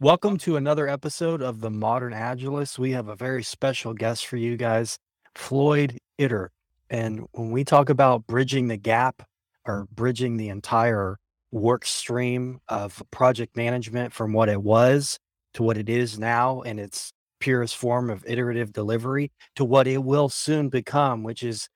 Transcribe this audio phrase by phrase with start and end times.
[0.00, 2.78] Welcome to another episode of the Modern Agilist.
[2.78, 4.96] We have a very special guest for you guys,
[5.34, 6.50] Floyd Itter.
[6.88, 9.24] And when we talk about bridging the gap
[9.66, 11.18] or bridging the entire
[11.50, 15.18] work stream of project management from what it was
[15.54, 20.04] to what it is now in its purest form of iterative delivery to what it
[20.04, 21.68] will soon become, which is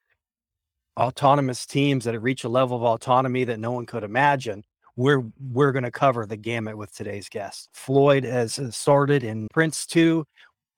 [0.96, 4.62] autonomous teams that have reach a level of autonomy that no one could imagine
[5.02, 7.68] we're we're going to cover the gamut with today's guest.
[7.72, 10.24] Floyd has uh, started in Prince 2,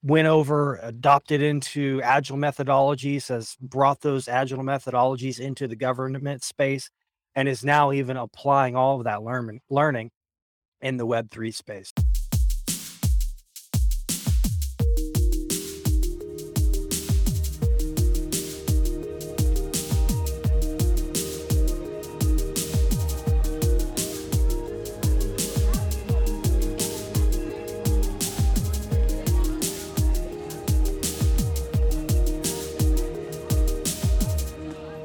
[0.02, 6.88] went over, adopted into agile methodologies, has brought those agile methodologies into the government space,
[7.34, 10.10] and is now even applying all of that learning learning
[10.80, 11.93] in the Web3 space.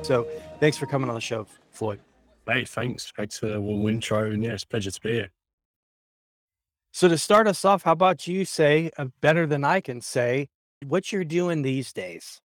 [0.09, 0.25] So
[0.59, 1.99] thanks for coming on the show, Floyd.
[2.47, 3.13] Hey, thanks.
[3.15, 4.31] Thanks for the warm intro.
[4.31, 5.29] And yeah, it's a pleasure to be here.
[6.91, 10.49] So to start us off, how about you say uh, better than I can say
[10.83, 12.41] what you're doing these days?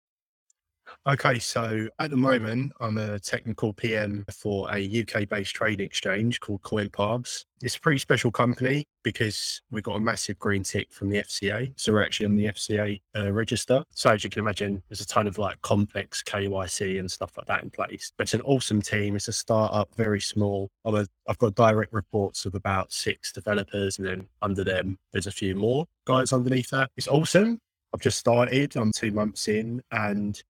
[1.06, 6.40] Okay, so at the moment, I'm a technical PM for a UK based trade exchange
[6.40, 7.46] called CoinPass.
[7.62, 11.72] It's a pretty special company because we've got a massive green tick from the FCA.
[11.76, 13.82] So we're actually on the FCA uh, register.
[13.92, 17.46] So as you can imagine, there's a ton of like complex KYC and stuff like
[17.46, 18.12] that in place.
[18.18, 19.16] But it's an awesome team.
[19.16, 20.68] It's a startup, very small.
[20.84, 25.32] A, I've got direct reports of about six developers, and then under them, there's a
[25.32, 26.90] few more guys underneath that.
[26.98, 27.58] It's awesome.
[27.94, 28.76] I've just started.
[28.76, 30.40] I'm two months in, and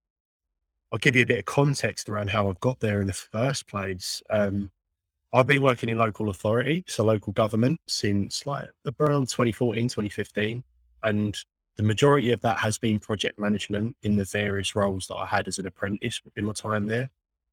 [0.92, 3.68] I'll give you a bit of context around how I've got there in the first
[3.68, 4.22] place.
[4.28, 4.70] Um,
[5.32, 10.64] I've been working in local authority, so local government, since like around 2014, 2015.
[11.04, 11.36] And
[11.76, 15.46] the majority of that has been project management in the various roles that I had
[15.46, 17.08] as an apprentice in my time there,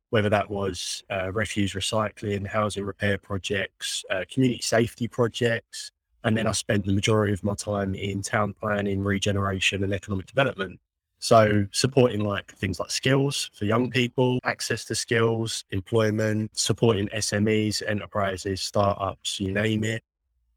[0.09, 5.91] whether that was uh, refuse recycling, housing repair projects, uh, community safety projects.
[6.23, 10.25] And then I spent the majority of my time in town planning, regeneration, and economic
[10.25, 10.79] development.
[11.19, 17.81] So supporting like things like skills for young people, access to skills, employment, supporting SMEs,
[17.88, 20.03] enterprises, startups, you name it.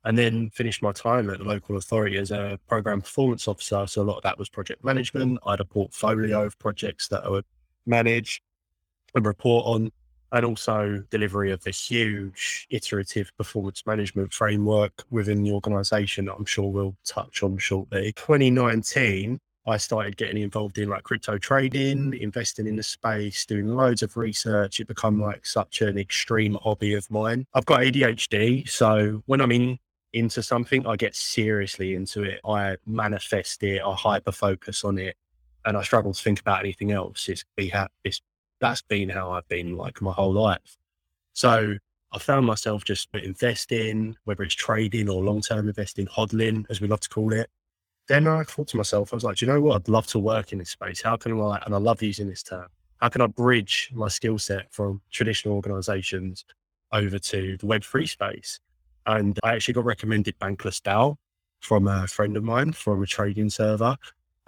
[0.04, 3.86] And then finished my time at the local authority as a program performance officer.
[3.86, 5.38] So a lot of that was project management.
[5.44, 7.44] I had a portfolio of projects that I would
[7.84, 8.42] manage
[9.14, 9.92] and report on,
[10.32, 16.44] and also delivery of this huge iterative performance management framework within the organization that I'm
[16.46, 18.12] sure we'll touch on shortly.
[18.12, 22.20] 2019, I started getting involved in like crypto trading, mm.
[22.20, 24.80] investing in the space, doing loads of research.
[24.80, 27.46] It become like such an extreme hobby of mine.
[27.54, 29.78] I've got ADHD, so when I'm in
[30.12, 32.40] into something, I get seriously into it.
[32.44, 33.80] I manifest it.
[33.82, 35.16] I hyper focus on it,
[35.64, 37.28] and I struggle to think about anything else.
[37.28, 37.72] It's be
[38.04, 38.22] it's
[38.60, 40.78] that's been how I've been like my whole life.
[41.34, 41.76] So
[42.12, 46.88] I found myself just investing, whether it's trading or long term investing, hodling, as we
[46.88, 47.50] love to call it
[48.10, 49.76] then I thought to myself, I was like, do you know what?
[49.76, 51.00] I'd love to work in this space.
[51.00, 52.66] How can I, and I love using this term,
[53.00, 56.44] how can I bridge my skill set from traditional organizations
[56.90, 58.58] over to the Web3 space?
[59.06, 61.14] And I actually got recommended Bankless DAO
[61.60, 63.96] from a friend of mine from a trading server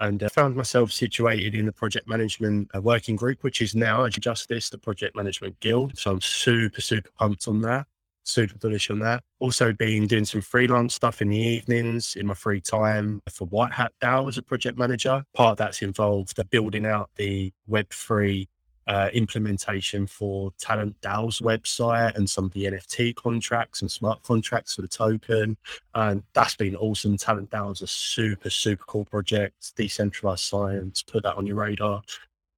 [0.01, 4.09] and uh, found myself situated in the project management uh, working group, which is now
[4.09, 5.97] Justice, the project management guild.
[5.97, 7.87] So I'm super, super pumped on that
[8.25, 9.23] super bullish on that.
[9.41, 13.73] Also been doing some freelance stuff in the evenings in my free time for White
[13.73, 15.25] Hat DAO as a project manager.
[15.35, 18.47] Part of that's involved the building out the Web3
[18.87, 24.75] uh, implementation for Talent DAO's website and some of the NFT contracts and smart contracts
[24.75, 25.57] for the token.
[25.95, 27.17] And that's been awesome.
[27.17, 32.03] Talent DAO is a super, super cool project, decentralized science, put that on your radar.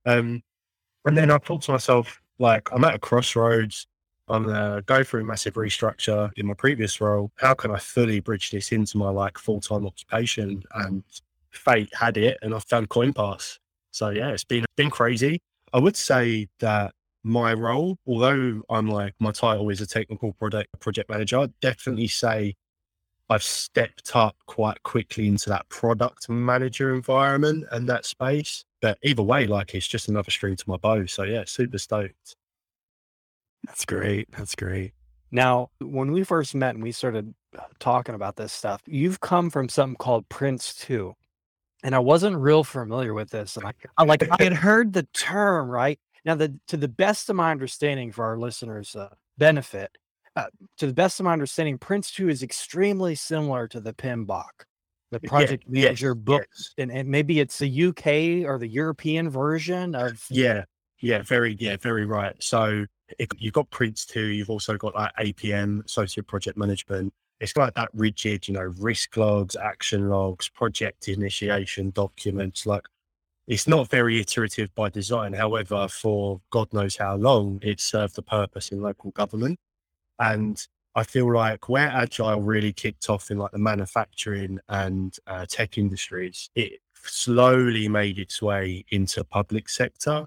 [0.06, 0.42] Um,
[1.04, 3.86] and then I thought to myself, like, I'm at a crossroads
[4.28, 7.30] I'm gonna go through massive restructure in my previous role.
[7.36, 10.62] How can I fully bridge this into my like full time occupation?
[10.74, 11.02] And
[11.50, 13.58] fate had it, and I found CoinPass.
[13.90, 15.40] So yeah, it's been been crazy.
[15.72, 20.68] I would say that my role, although I'm like my title is a technical product
[20.80, 22.54] project manager, I'd definitely say
[23.30, 28.64] I've stepped up quite quickly into that product manager environment and that space.
[28.82, 31.06] But either way, like it's just another string to my bow.
[31.06, 32.36] So yeah, super stoked.
[33.66, 34.30] That's great.
[34.32, 34.92] That's great.
[35.30, 39.50] Now, when we first met and we started uh, talking about this stuff, you've come
[39.50, 41.12] from something called Prince 2.
[41.82, 43.56] And I wasn't real familiar with this.
[43.56, 45.98] And I, I like I had heard the term, right?
[46.24, 49.90] Now, the to the best of my understanding for our listeners' uh, benefit,
[50.36, 50.46] uh,
[50.78, 54.64] to the best of my understanding, Prince 2 is extremely similar to the PMBOK,
[55.10, 56.46] the project yeah, manager yes, book.
[56.56, 56.74] yes.
[56.78, 60.24] And, and maybe it's the UK or the European version of.
[60.30, 60.64] Yeah,
[61.04, 62.34] yeah, very, yeah, very right.
[62.42, 62.86] So
[63.18, 64.20] it, you've got Prince 2.
[64.20, 67.12] you've also got like APM, Associate Project Management.
[67.40, 72.64] It's like that rigid, you know, risk logs, action logs, project initiation documents.
[72.64, 72.84] Like
[73.46, 75.34] it's not very iterative by design.
[75.34, 79.58] However, for God knows how long, it served the purpose in local government.
[80.18, 85.44] And I feel like where Agile really kicked off in like the manufacturing and uh,
[85.46, 90.26] tech industries, it slowly made its way into public sector.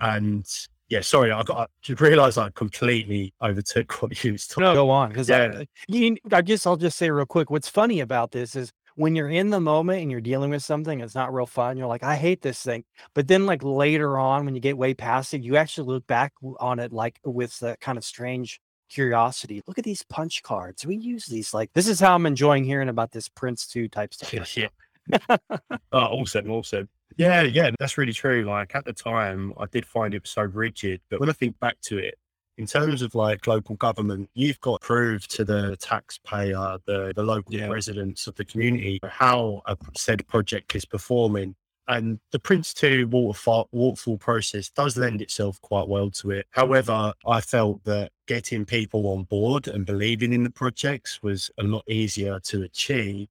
[0.00, 0.46] And
[0.88, 4.64] yeah, sorry, I got to realize I completely overtook what you was talking.
[4.64, 5.10] No, go on.
[5.10, 5.60] Because Yeah.
[5.60, 9.16] I, you, I guess I'll just say real quick what's funny about this is when
[9.16, 11.76] you're in the moment and you're dealing with something, it's not real fun.
[11.76, 12.84] You're like, I hate this thing.
[13.14, 16.32] But then, like later on, when you get way past it, you actually look back
[16.60, 19.62] on it like with that kind of strange curiosity.
[19.66, 20.86] Look at these punch cards.
[20.86, 24.14] We use these like this is how I'm enjoying hearing about this Prince 2 type
[24.14, 24.32] stuff.
[24.56, 24.68] Yeah.
[25.28, 26.88] oh, awesome, awesome.
[27.16, 28.44] Yeah, yeah, that's really true.
[28.44, 31.80] Like at the time, I did find it so rigid, but when I think back
[31.82, 32.16] to it,
[32.56, 37.22] in terms of like local government, you've got to prove to the taxpayer, the the
[37.22, 37.68] local Yeah.
[37.68, 41.54] residents of the community, how a said project is performing.
[41.86, 46.46] And the Prince 2 waterfall, waterfall process does lend itself quite well to it.
[46.50, 51.62] However, I felt that getting people on board and believing in the projects was a
[51.64, 53.28] lot easier to achieve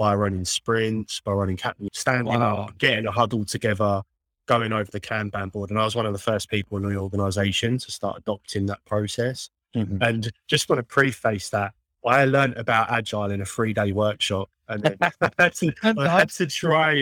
[0.00, 1.58] by running sprints, by running
[1.92, 2.62] standing Wow.
[2.62, 4.00] up, getting a huddle together,
[4.46, 5.68] going over the Kanban board.
[5.68, 8.82] And I was one of the first people in the organization to start adopting that
[8.86, 9.50] process.
[9.76, 9.98] Mhm.
[10.00, 14.48] And just want to preface that I learned about Agile in a three day workshop.
[14.68, 16.92] And then I had to, I had to try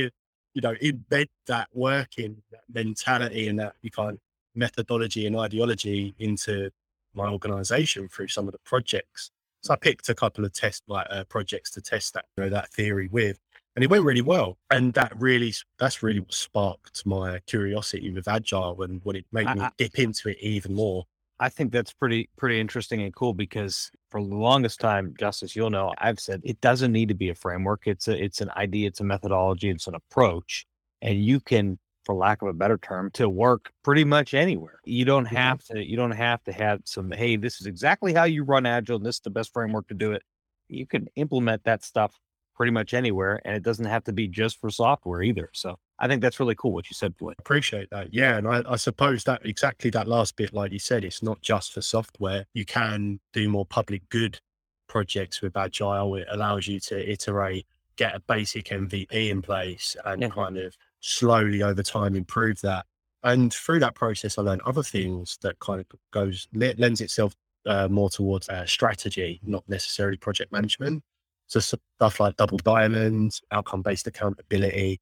[0.55, 4.19] you know, embed that working, that mentality and that kind of
[4.57, 6.73] methodology and ideology into
[7.15, 9.31] my organization through some of the projects.
[9.69, 12.49] So I picked a couple of test like uh, projects to test that you know,
[12.49, 13.39] that theory with,
[13.77, 14.57] and it went really well.
[14.71, 19.47] And that really that's really what sparked my curiosity with agile and what it made
[19.47, 21.05] I- me I- dip into it even more.
[21.39, 25.69] I think that's pretty pretty interesting and cool because for the longest time, Justice, you'll
[25.69, 27.83] know, I've said it doesn't need to be a framework.
[27.87, 30.65] It's a it's an idea, it's a methodology, it's an approach,
[31.03, 31.79] and you can,
[32.09, 34.81] for lack of a better term, to work pretty much anywhere.
[34.87, 35.37] You don't Mhm.
[35.37, 37.11] have to you don't have to have some.
[37.11, 38.97] Hey, this is exactly how you run agile.
[38.97, 40.23] And this is the best framework to do it.
[40.69, 42.19] You can implement that stuff
[42.57, 45.51] pretty much anywhere, and it doesn't have to be just for software either.
[45.53, 47.15] So I think that's really cool what you said.
[47.39, 48.13] Appreciate that.
[48.15, 48.39] Yeah.
[48.39, 51.73] And I, I suppose that exactly that last bit, like you said, it's not just
[51.75, 52.47] for software.
[52.55, 54.41] You can do more public good
[54.89, 56.15] projects with Agile.
[56.17, 57.67] It allows you to iterate,
[57.97, 60.29] get a basic MVP in place and Yeah.
[60.31, 62.87] kind of slowly over time improve that.
[63.23, 67.35] And through that process, I learned other things that kind of goes, le- lends itself
[67.67, 71.03] uh, more towards uh, strategy, not necessarily project management.
[71.49, 75.01] So stuff like double diamonds, outcome based accountability,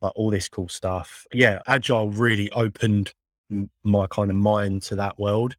[0.00, 1.26] like all this cool stuff.
[1.32, 3.12] Yeah, agile really opened
[3.82, 5.56] my kind of mind to that world,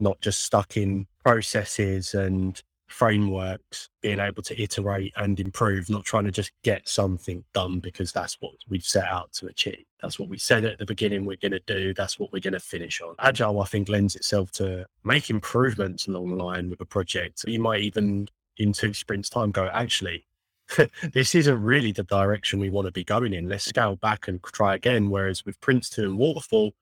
[0.00, 4.26] not just stuck in processes and frameworks, being mm.
[4.26, 8.52] able to iterate and improve, not trying to just get something done because that's what
[8.68, 9.84] we've set out to achieve.
[10.00, 11.94] That's what we said at the beginning we're going to do.
[11.94, 13.14] That's what we're going to finish on.
[13.18, 17.44] Agile, I think, lends itself to make improvements along the line with a project.
[17.46, 20.26] You might even in two sprints time go, actually,
[21.12, 23.48] this isn't really the direction we want to be going in.
[23.48, 25.10] Let's scale back and try again.
[25.10, 26.72] Whereas with Prince 2 and Waterfall,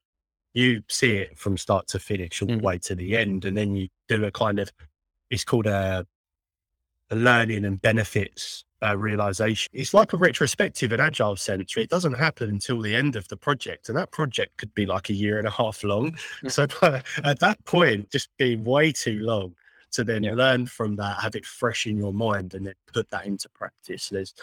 [0.54, 2.62] you see it from start to finish all the mm.
[2.62, 3.44] way to the end.
[3.44, 4.72] And then you do a kind of,
[5.30, 6.06] it's called a,
[7.10, 9.68] a learning and benefits uh, realization.
[9.72, 11.76] It's like a retrospective in agile sense.
[11.76, 13.88] It doesn't happen until the end of the project.
[13.88, 16.16] And that project could be like a year and a half long.
[16.42, 16.50] Yeah.
[16.50, 16.64] So
[17.24, 19.54] at that point, just be way too long
[19.92, 20.34] to then Yeah.
[20.34, 24.08] learn from that, have it fresh in your mind, and then put that into practice.
[24.10, 24.34] There's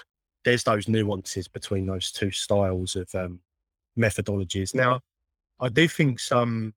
[0.44, 3.40] there's those nuances between those two styles of um,
[3.98, 4.76] methodologies.
[4.76, 5.00] Now,
[5.60, 6.74] I do think some,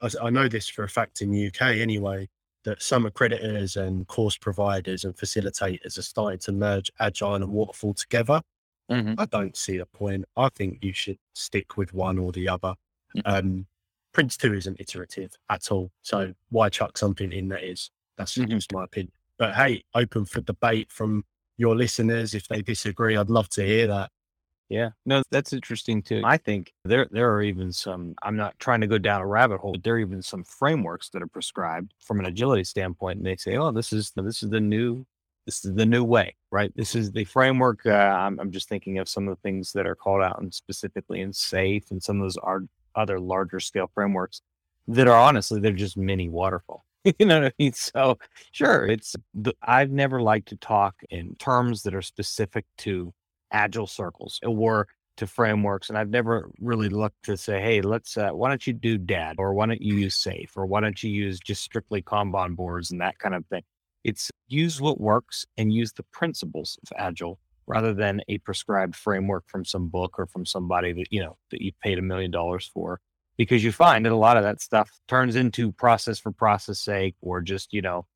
[0.00, 2.28] I I know this for a fact in the UK anyway,
[2.64, 7.94] that some accreditors and course providers and facilitators are starting to merge agile and waterfall
[7.94, 8.42] together.
[8.90, 10.24] I don't see the point.
[10.36, 12.74] I think you should stick with one or the other.
[13.16, 13.22] Mm.
[13.24, 13.66] Um,
[14.12, 15.92] Prince 2 isn't iterative at all.
[16.02, 17.92] So why chuck something in that is?
[18.16, 18.48] That's Mhm.
[18.50, 19.12] just my opinion.
[19.38, 21.24] But hey, open for debate from
[21.56, 22.34] your listeners.
[22.34, 24.10] If they disagree, I'd love to hear that.
[24.70, 26.22] Yeah, no, that's interesting too.
[26.24, 28.14] I think there there are even some.
[28.22, 29.72] I'm not trying to go down a rabbit hole.
[29.72, 33.34] But there are even some frameworks that are prescribed from an agility standpoint, and they
[33.34, 35.04] say, "Oh, this is this is the new
[35.44, 36.72] this is the new way, right?
[36.76, 39.88] This is the framework." Uh, I'm I'm just thinking of some of the things that
[39.88, 42.62] are called out and specifically in SAFe and some of those are
[42.94, 44.40] other larger scale frameworks
[44.86, 46.84] that are honestly they're just mini waterfall.
[47.18, 47.72] you know what I mean?
[47.72, 48.18] So
[48.52, 53.12] sure, it's the, I've never liked to talk in terms that are specific to
[53.52, 54.86] agile circles or
[55.20, 55.90] to frameworks.
[55.90, 59.36] And I've never really looked to say, hey, let's, uh, why don't you do DAD
[59.38, 62.90] or why don't you use SAFe or why don't you use just strictly Kanban boards
[62.90, 63.62] and that kind of thing.
[64.02, 69.44] It's use what works and use the principles of agile rather than a prescribed framework
[69.46, 72.70] from some book or from somebody that, you know, that you paid a million dollars
[72.72, 72.98] for.
[73.36, 77.14] Because you find that a lot of that stuff turns into process for process sake
[77.20, 78.06] or just, you know,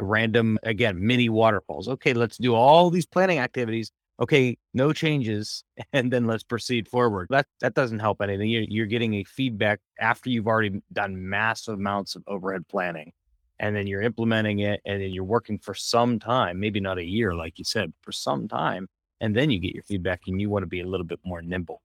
[0.00, 1.88] random, again, mini waterfalls.
[1.88, 7.28] Okay, let's do all these planning activities okay, no changes, and then let's proceed forward.
[7.30, 8.48] That that doesn't help anything.
[8.48, 13.12] You're, you're getting a feedback after you've already done massive amounts of overhead planning,
[13.58, 17.04] and then you're implementing it, and then you're working for some time, maybe not a
[17.04, 18.88] year, like you said, for some time,
[19.20, 21.42] and then you get your feedback, and you want to be a little bit more
[21.42, 21.82] nimble.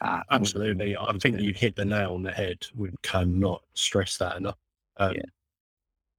[0.00, 2.58] Uh, Absolutely, I think you hit the nail on the head.
[2.74, 4.56] We cannot stress that enough.
[4.96, 5.22] Um, yeah.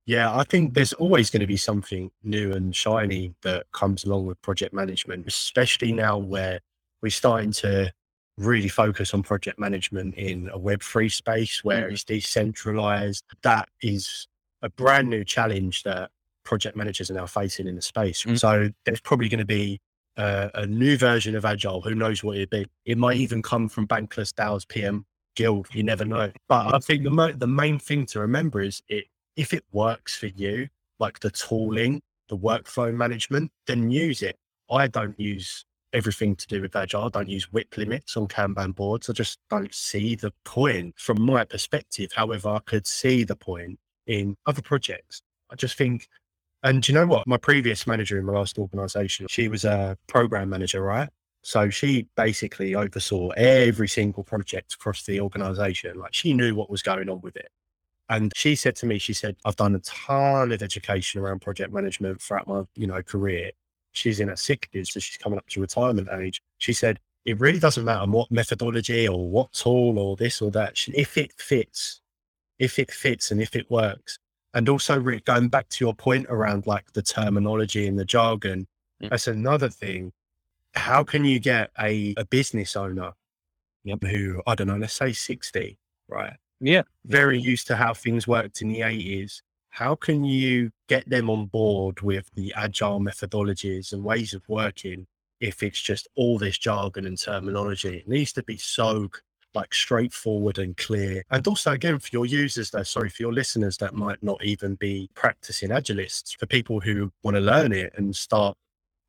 [0.06, 4.28] Yeah, I think there's always going to be something new and shiny that comes along
[4.28, 6.60] with project management, especially now where
[7.02, 7.92] we're starting to
[8.38, 11.94] really focus on project management in a Web3 space where mm.
[11.94, 13.24] it's decentralized.
[13.42, 14.28] That is
[14.62, 16.12] a brand new challenge that
[16.44, 18.24] project managers are now facing in the space.
[18.24, 18.40] Mm.
[18.40, 19.80] So there's probably going to be
[20.18, 21.82] uh, a new version of Agile.
[21.82, 22.68] Who knows what it'd be?
[22.86, 25.68] It might even come from Bankless DAO's PM Guild.
[25.74, 26.32] You never know.
[26.48, 29.06] But I think the mo- the main thing to remember is it
[29.36, 30.68] if it works for you,
[31.00, 34.38] like the tooling, the workflow management, then use it.
[34.70, 37.06] I don't use everything to do with agile.
[37.06, 39.10] I don't use WIP limits on Kanban boards.
[39.10, 42.12] I just don't see the point from my perspective.
[42.14, 45.22] However, I could see the point in other projects.
[45.50, 46.08] I just think,
[46.64, 47.28] and you know what?
[47.28, 51.10] My previous manager in my last organization, she was a program manager, right?
[51.44, 56.00] So she basically oversaw every single project across the organization.
[56.00, 57.50] Like she knew what was going on with it.
[58.10, 61.74] And she said to me, she said, I've done a ton of education around project
[61.74, 63.52] management throughout my, you know, career.
[63.94, 66.42] She's in her sixties, so she's coming up to retirement age.
[66.58, 70.78] She said, it really doesn't matter what methodology or what tool or this or that.
[70.94, 72.02] If it fits,
[72.60, 74.20] if it fits and if it works.
[74.54, 78.68] And also going back to your point around like the terminology and the jargon,
[79.02, 80.14] that's another thing.
[80.74, 83.14] How can you get a, a business owner
[83.84, 84.04] yep.
[84.04, 86.34] who, I don't know, let's say 60, right?
[86.60, 86.84] Yeah.
[87.06, 89.42] Very used to how things worked in the 80s.
[89.70, 95.06] How can you get them on board with the agile methodologies and ways of working
[95.42, 97.98] if it's just all this jargon and terminology?
[97.98, 99.10] It needs to be so
[99.54, 101.24] like straightforward and clear.
[101.30, 104.76] And also, again, for your users, that sorry, for your listeners that might not even
[104.76, 108.58] be practicing agilists, for people who want to learn it and start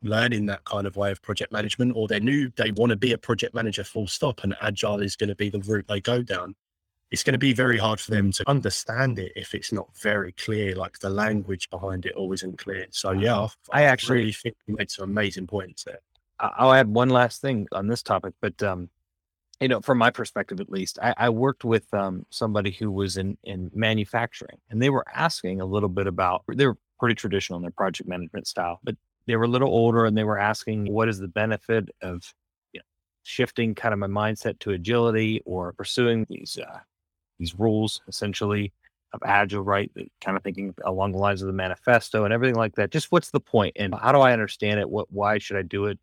[0.03, 3.13] learning that kind of way of project management, or they're new, they want to be
[3.13, 6.23] a project manager full stop, and agile is going to be the route they go
[6.23, 6.55] down
[7.11, 10.33] it's going to be very hard for them to understand it if it's not very
[10.33, 12.87] clear, like the language behind it always isn't clear.
[12.91, 16.01] So yeah, I, I actually really think you made some amazing points there.
[16.39, 18.91] I'll add one last thing on this topic, but um,
[19.61, 23.17] you know, from my perspective at least, I, I worked with um, somebody who was
[23.17, 26.43] in in manufacturing, and they were asking a little bit about.
[26.49, 28.97] They were pretty traditional in their project management style, but
[29.27, 32.35] they were a little older, and they were asking, "What is the benefit of
[33.27, 36.79] shifting kind of my mindset to agility or pursuing these uh,
[37.39, 38.73] these rules essentially
[39.13, 39.91] of agile, right?
[40.21, 42.91] Kind of thinking along the lines of the manifesto and everything like that.
[42.91, 44.89] Just what's the point and how do I understand it?
[44.89, 45.99] What why should I do it?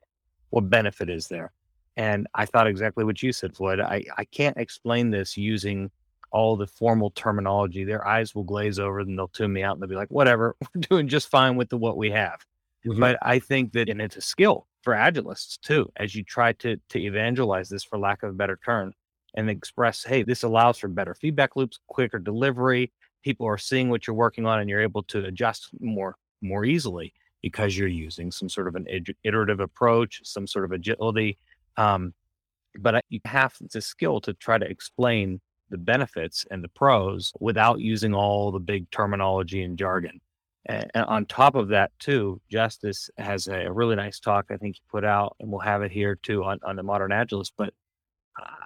[0.49, 1.51] What benefit is there?
[1.95, 3.79] And I thought exactly what you said, Floyd.
[3.79, 5.91] I, I can't explain this using
[6.31, 7.83] all the formal terminology.
[7.83, 10.55] Their eyes will glaze over and they'll tune me out and they'll be like, whatever,
[10.75, 12.43] we're doing just fine with the what we have.
[12.85, 12.99] Mm-hmm.
[12.99, 16.77] But I think that and it's a skill for agilists too, as you try to
[16.89, 18.93] to evangelize this for lack of a better term
[19.35, 22.91] and express, hey, this allows for better feedback loops, quicker delivery.
[23.23, 27.13] People are seeing what you're working on and you're able to adjust more more easily
[27.41, 28.85] because you're using some sort of an
[29.23, 31.37] iterative approach, some sort of agility.
[31.77, 32.13] Um,
[32.79, 37.79] but you have the skill to try to explain the benefits and the pros without
[37.79, 40.19] using all the big terminology and jargon.
[40.65, 44.81] And on top of that, too, Justice has a really nice talk I think he
[44.89, 47.51] put out, and we'll have it here too on, on the Modern Agilist.
[47.57, 47.73] But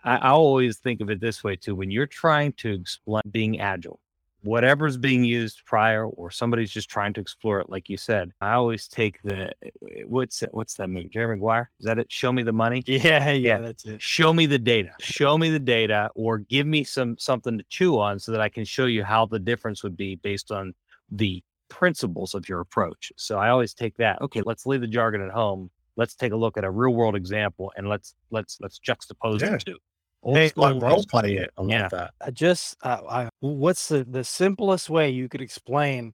[0.04, 1.76] I, I always think of it this way too.
[1.76, 4.00] When you're trying to explain being agile,
[4.44, 8.54] whatever's being used prior or somebody's just trying to explore it like you said i
[8.54, 11.70] always take the eh, what's what's that movie jerry maguire?
[11.80, 12.12] Is that it?
[12.12, 12.84] Show me the money?
[12.88, 13.58] Yeah yeah.
[13.60, 14.02] that's it.
[14.02, 14.92] Show me the data.
[15.00, 18.50] Show me the data or give me some something to chew on so that i
[18.50, 20.74] can show you how the difference would be based on
[21.12, 23.12] the principles of your approach.
[23.18, 24.22] So i always take that.
[24.22, 27.16] Okay let's leave the jargon at home let's take a look at a real world
[27.16, 29.52] example and let's let's let's juxtapose yeah.
[29.52, 29.78] the two
[30.24, 31.52] Old Hey, like school role play it.
[31.58, 31.88] I love Yeah.
[31.90, 32.14] that.
[32.22, 36.14] I just, uh, I, what's the, the simplest way you could explain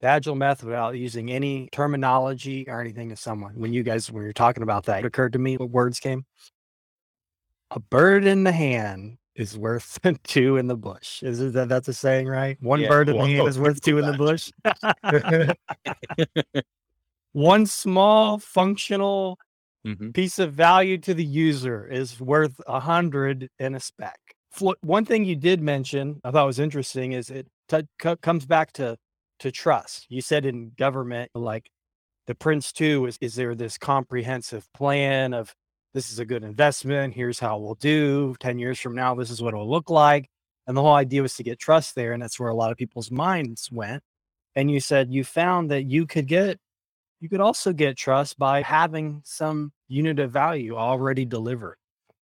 [0.00, 3.54] the agile method without using any terminology or anything to someone?
[3.54, 6.24] When you guys, when you're talking about that, it occurred to me what words came.
[7.70, 11.22] A bird in the hand is worth two in the bush.
[11.22, 12.56] Is it that that's a saying, right?
[12.60, 12.88] One Yeah.
[12.88, 14.50] bird in Well, the hand is worth two in the bush.
[17.32, 19.38] One small functional
[19.86, 20.12] Mhm.
[20.14, 24.18] piece of value to the user is worth a hundred in a spec.
[24.50, 28.46] Flo- One thing you did mention I thought was interesting is it t- co- comes
[28.46, 28.96] back to
[29.40, 30.06] to trust.
[30.10, 31.70] You said in government, like
[32.26, 35.54] the Prince two is is there this comprehensive plan of
[35.94, 37.14] this is a good investment.
[37.14, 38.36] Here's how we'll do.
[38.40, 40.28] Ten years from now, this is what it'll look like.
[40.66, 42.78] And the whole idea was to get trust there, and that's where a lot of
[42.78, 44.02] people's minds went.
[44.56, 46.58] And you said you found that you could get
[47.20, 51.76] you could also get trust by having some unit of value already delivered.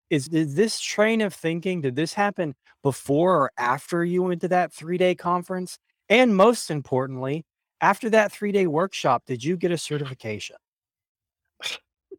[0.10, 4.48] Is, is this train of thinking, did this happen before or after you went to
[4.50, 5.78] that three day conference?
[6.10, 7.46] And most importantly,
[7.80, 10.58] after that three day workshop, did you get a certification?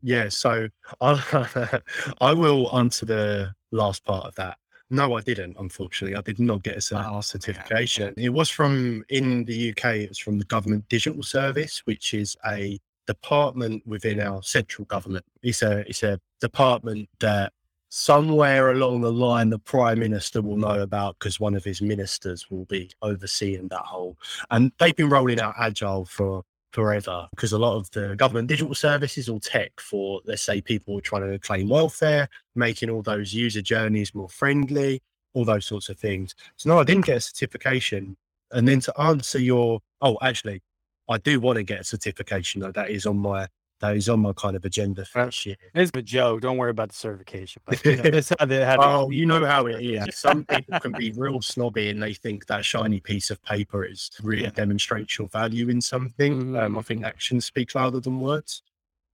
[0.00, 0.69] Yeah, so
[1.00, 1.81] I,
[2.21, 4.57] I will answer the last part of that.
[4.92, 5.56] No, I didn't.
[5.58, 8.12] Unfortunately, I did not get a ah, okay, certification.
[8.18, 9.84] It was from in the UK.
[9.96, 15.25] It was from the Government Digital Service, which is a department within our central government.
[15.42, 17.54] It's a it's a department that
[17.88, 22.50] somewhere along the line the prime minister will know about because one of his ministers
[22.50, 24.18] will be overseeing that whole.
[24.50, 26.42] And they've been rolling out agile for
[26.73, 31.00] forever because a lot of the government digital services or tech for let's say people
[31.00, 35.02] trying to claim welfare making all those user journeys more friendly
[35.35, 36.35] all those sorts of things.
[36.57, 38.17] So no i didn't get a certification.
[38.50, 40.62] And then to answer your oh actually
[41.09, 42.73] i do want to get a certification though.
[42.73, 43.49] That is on my
[43.82, 46.40] that is on my kind of agenda for this year It's a joke.
[46.40, 47.60] Don't worry about the certification.
[47.66, 50.16] But you know, that's how they had Oh, you know how it is.
[50.16, 54.10] Some people can be real snobby and they think that shiny piece of paper is
[54.22, 54.50] really Yeah.
[54.50, 56.56] demonstrates your value in something.
[56.56, 58.62] Um, I think actions speak louder than words.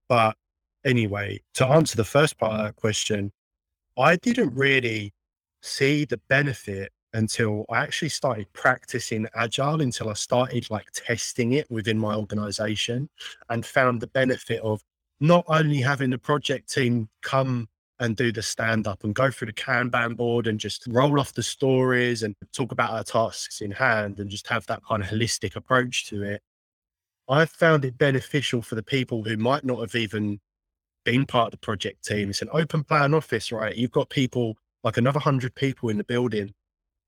[0.08, 0.36] But
[0.84, 3.32] anyway, to answer the first part of that question,
[3.98, 5.12] I didn't really
[5.62, 11.68] see the benefit until I actually started practicing agile until I started like testing it
[11.68, 13.08] within my organization
[13.50, 14.80] and found the benefit of
[15.20, 19.46] not only having the project team come and do the stand up and go through
[19.46, 23.72] the Kanban board and just roll off the stories and talk about our tasks in
[23.72, 26.40] hand and just have that kind of holistic approach to it.
[27.28, 30.38] I found it beneficial for the people who might not have even
[31.04, 32.30] been part of the project team.
[32.30, 33.74] It's an open plan office, right?
[33.74, 36.54] You've got people like another hundred people in the building.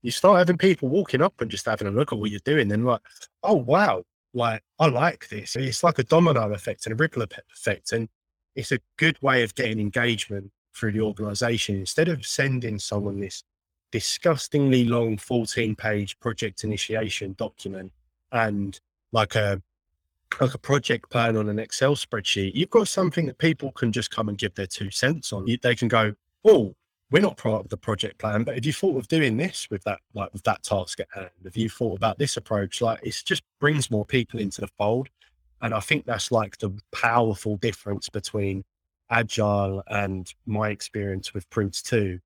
[0.02, 2.68] You start having people walking up and just having a look at what you're doing,
[2.68, 3.02] then like,
[3.42, 4.02] oh wow,
[4.34, 5.56] like I like this.
[5.56, 7.92] It's like a domino effect and a ripple effect.
[7.92, 8.08] And
[8.54, 13.42] it's a good way of getting engagement through the organization instead of sending someone this
[13.92, 17.92] disgustingly long 14 page project initiation document
[18.32, 18.80] and
[19.12, 19.60] like a
[20.40, 24.12] like a project plan on an excel spreadsheet you've got something that people can just
[24.12, 26.72] come and give their two cents on they can go oh
[27.10, 29.82] we're not part of the project plan but if you thought of doing this with
[29.84, 33.20] that like with that task at hand if you thought about this approach like it
[33.24, 35.08] just brings more people into the fold
[35.62, 38.64] and i think that's like the powerful difference between
[39.10, 42.18] agile and my experience with Prince 2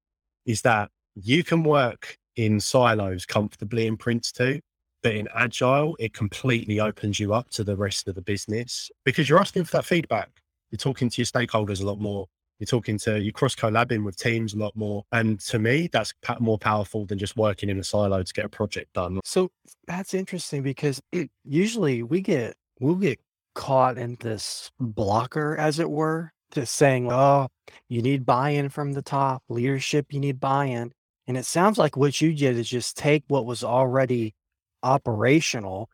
[0.47, 4.61] is that you can work in silos comfortably in Prince 2,
[5.03, 9.29] but in agile, it completely opens you up to the rest of the business because
[9.29, 10.31] you're asking for that feedback.
[10.70, 12.27] You're talking to your stakeholders a lot more.
[12.64, 15.05] You're talking to, you cross collabing with teams a lot more.
[15.12, 18.48] And to me, that's more powerful than just working in a silo to get a
[18.48, 19.20] project done.
[19.22, 19.50] So
[19.87, 23.20] that's interesting because it, usually we get we'll get
[23.55, 27.48] caught in this blocker, as it were, just saying, "Oh,
[27.90, 30.07] you need buy-in from the top, leadership.
[30.11, 30.92] You need buy-in."
[31.27, 34.35] And it sounds like what you did is just take what was already
[34.83, 35.90] operational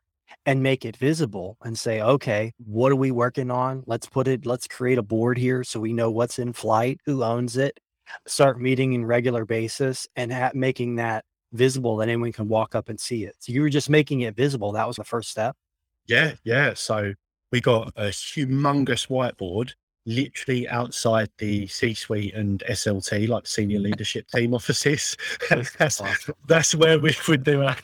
[0.47, 3.83] and make it visible and say, "Okay, what are we working on?
[3.87, 4.47] Let's put it.
[4.47, 7.79] Let's create a board here so we know what's in flight, who owns it.
[8.27, 12.89] Start meeting in regular basis and ha- making that visible that anyone can walk up
[12.89, 13.37] and see it.
[13.39, 14.73] So you were just making it visible.
[14.73, 15.57] That was the first step.
[16.07, 16.75] Yeah, yeah.
[16.75, 17.15] So
[17.53, 19.73] we got a humongous whiteboard
[20.07, 25.17] literally outside the C suite and SLT, like senior leadership team offices.
[25.79, 26.03] that's,
[26.47, 27.77] that's where we would do our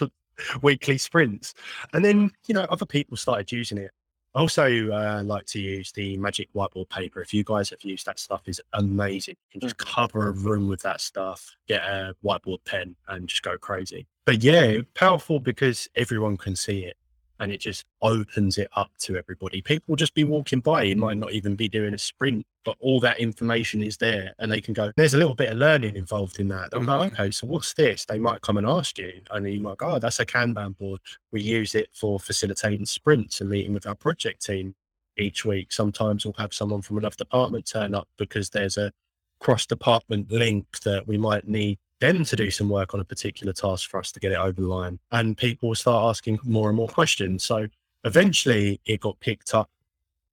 [0.63, 1.55] weekly sprints.
[1.93, 3.91] And then, you know, other people started using it.
[4.35, 7.23] I also uh, like to use the magic whiteboard paper.
[7.23, 9.37] If you guys have used that stuff, is amazing.
[9.49, 13.43] You can just cover a room with that stuff, get a whiteboard pen, and just
[13.43, 14.07] go crazy.
[14.27, 16.99] But yeah, powerful because everyone can see it.
[17.41, 19.61] And it just opens it up to everybody.
[19.61, 22.77] People will just be walking by, you might not even be doing a sprint, but
[22.81, 25.97] all that information is there and they can go, there's a little bit of learning
[25.97, 26.71] involved in that.
[26.71, 26.91] Go, mm-hmm.
[27.21, 28.05] okay, so what's this?
[28.05, 31.01] They might come and ask you, and you might go, oh, that's a Kanban board.
[31.33, 34.75] We use it for facilitating sprints and meeting with our project team
[35.17, 35.73] each week.
[35.73, 38.93] Sometimes we'll have someone from another department turn up because there's a
[39.41, 43.53] cross department link that we might need them to do some work on a particular
[43.53, 44.99] task for us to get it over the line.
[45.13, 47.45] And people start asking more and more questions.
[47.45, 47.67] So
[48.05, 49.71] eventually it got picked up.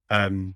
[0.10, 0.56] Um,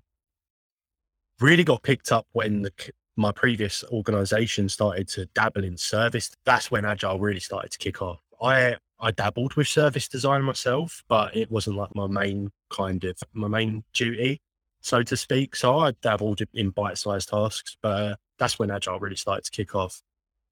[1.40, 2.72] really got picked up when the,
[3.16, 6.30] my previous organization started to dabble in service.
[6.44, 8.20] That's when Agile really started to kick off.
[8.40, 13.18] I I dabbled with service design myself, but it wasn't like my main kind of
[13.32, 14.40] my main duty,
[14.80, 15.54] so to speak.
[15.54, 19.74] So I dabbled in bite-sized tasks, but uh, that's when Agile really started to kick
[19.74, 20.02] off.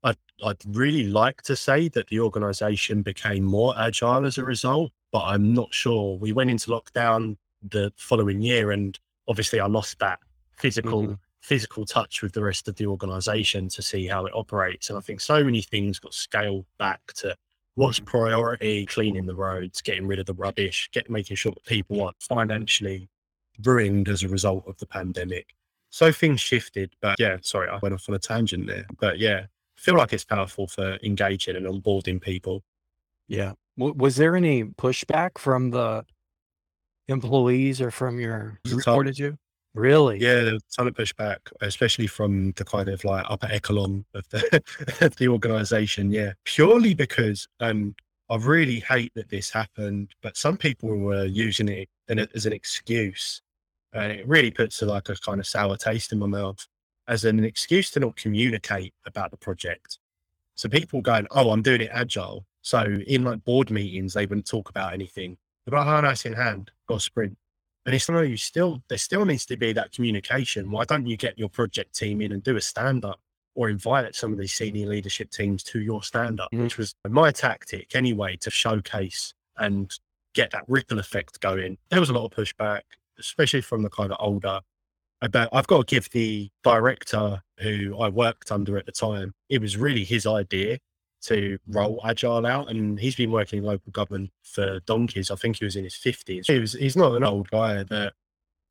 [0.02, 4.92] I'd, I'd really like to say that the organization became more agile as a result,
[5.12, 6.16] but I'm not sure.
[6.18, 10.18] We went into lockdown the following year, and obviously I lost that
[10.56, 11.12] physical mm-hmm.
[11.40, 14.88] physical touch with the rest of the organization to see how it operates.
[14.88, 17.37] And I think so many things got scaled back to
[17.74, 22.02] what's priority, cleaning the roads, getting rid of the rubbish, get making sure that people
[22.02, 23.09] aren't financially
[23.64, 25.54] ruined as a result of the pandemic.
[25.90, 28.87] So things shifted, but yeah, sorry, I went off on a tangent there.
[28.98, 29.46] But yeah,
[29.77, 32.62] feel like it's powerful for engaging and onboarding people.
[33.29, 33.53] Yeah.
[33.79, 36.05] W- was there any pushback from the
[37.09, 39.39] employees or from your reported you?
[39.75, 40.19] Really?
[40.19, 44.07] Yeah, there was a ton of pushback, especially from the kind of like upper echelon
[44.15, 44.62] of the
[45.03, 46.11] of the organization.
[46.11, 47.95] Yeah, purely because um,
[48.31, 53.43] I really hate that this happened, but some people were using it as an excuse,
[53.93, 56.67] and it really puts a, like a kind of sour taste in my mouth
[57.09, 59.99] as an excuse to not communicate about the project.
[60.55, 64.47] So people going, "Oh, I'm doing it agile." So in like board meetings, they wouldn't
[64.47, 65.37] talk about anything.
[65.66, 67.37] About how nice in hand, got a sprint.
[67.85, 70.71] And it's like you still there still needs to be that communication.
[70.71, 73.21] Why don't you get your project team in and do a stand up
[73.55, 76.64] or invite some of these senior leadership teams to your stand up, mm-hmm.
[76.64, 79.92] which was my tactic anyway to showcase and
[80.35, 81.79] get that ripple effect going.
[81.90, 82.83] There was a lot of pushback,
[83.19, 84.61] especially from the kind of older
[85.22, 89.61] about I've got to give the director who I worked under at the time, it
[89.61, 90.79] was really his idea
[91.22, 91.76] to mm-hmm.
[91.76, 95.31] roll agile out and he's been working in local government for donkeys.
[95.31, 96.46] I think he was in his fifties.
[96.46, 98.12] He was he's not an old guy that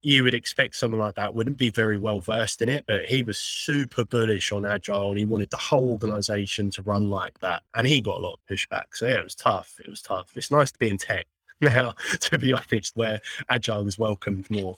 [0.06, 3.24] you would expect someone like that wouldn't be very well versed in it, but he
[3.24, 7.64] was super bullish on agile and he wanted the whole organization to run like that.
[7.74, 8.84] And he got a lot of pushback.
[8.94, 9.80] So yeah, it was tough.
[9.80, 10.32] It was tough.
[10.36, 11.26] It's nice to be in tech
[11.62, 14.76] now, to be honest, where agile is welcomed more.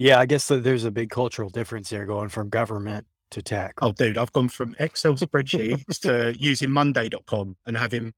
[0.00, 3.74] Yeah, I guess that there's a big cultural difference here going from government to tech.
[3.82, 8.14] Oh, dude, I've gone from Excel spreadsheets to using Monday.com and having,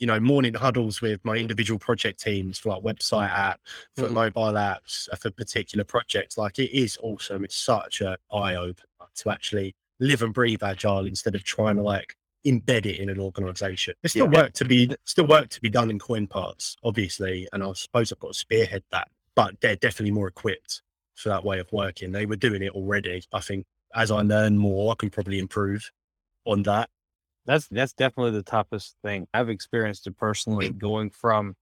[0.00, 3.60] you know, morning huddles with my individual project teams for like website app,
[3.94, 6.36] for mm mobile apps, uh, for particular projects.
[6.36, 7.44] Like it is awesome.
[7.44, 11.82] It's such an eye opener to actually live and breathe agile instead of trying to
[11.82, 13.94] like embed it in an organization.
[14.02, 14.42] There's still yeah.
[14.42, 18.18] work to be still work to be done in CoinPass, obviously, and I suppose I've
[18.18, 19.06] got to spearhead that.
[19.36, 20.82] But they're definitely more equipped
[21.20, 22.12] for that way of working.
[22.12, 23.22] They were doing it already.
[23.32, 24.30] I think as I mm-hmm.
[24.30, 25.90] learn more, I can probably improve
[26.44, 26.88] on that.
[27.46, 30.70] That's that's definitely the toughest thing I've experienced it personally.
[30.78, 31.56] Going from,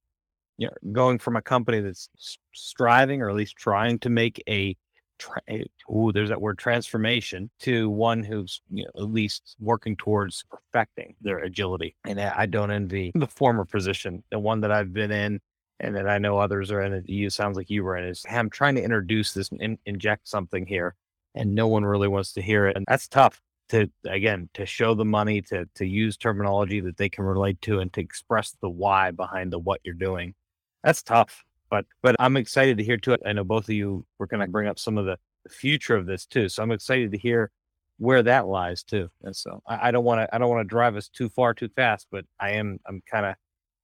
[0.57, 2.09] you know, going from a company that's
[2.53, 4.77] striving or at least trying to make a,
[5.19, 5.41] tra-
[5.89, 11.15] oh, there's that word transformation to one who's you know, at least working towards perfecting
[11.21, 11.95] their agility.
[12.05, 15.41] And I don't envy the former position, the one that I've been in
[15.81, 17.09] and that I know others are in it.
[17.09, 20.29] You sounds like you were in is I'm trying to introduce this and in, inject
[20.29, 20.95] something here,
[21.35, 24.95] and no one really wants to hear it, and that's tough to again to show
[24.95, 28.69] the money to to use terminology that they can relate to and to express the
[28.69, 30.35] why behind the what you're doing.
[30.83, 33.23] That's tough, but but I'm excited to hear to it.
[33.27, 36.05] I know both of you were going to bring up some of the, future of
[36.05, 37.51] this too, so I'm excited to hear
[37.99, 39.09] where that lies too.
[39.23, 41.69] And so I don't want to I don't want to drive us too far too
[41.75, 43.35] fast, but I am I'm kind of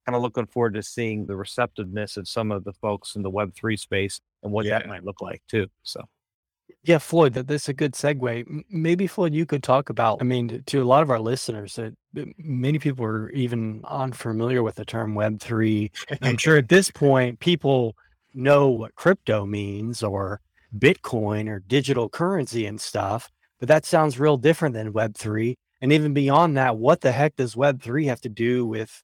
[0.07, 3.31] kind of looking forward to seeing the receptiveness of some of the folks in the
[3.31, 4.79] Web3 space and what yeah.
[4.79, 5.67] that might look like too.
[5.83, 6.03] So,
[6.83, 8.65] yeah, Floyd, that, that's a good segue.
[8.69, 11.95] Maybe, Floyd, you could talk about, I mean, to a lot of our listeners, that
[12.39, 15.91] many people are even unfamiliar with the term Web3.
[16.23, 17.97] I'm sure at this point, people
[18.35, 20.41] know what crypto means or
[20.77, 25.55] Bitcoin or digital currency and stuff, but that sounds real different than Web3.
[25.81, 29.03] And even beyond that, what the heck does Web3 have to do with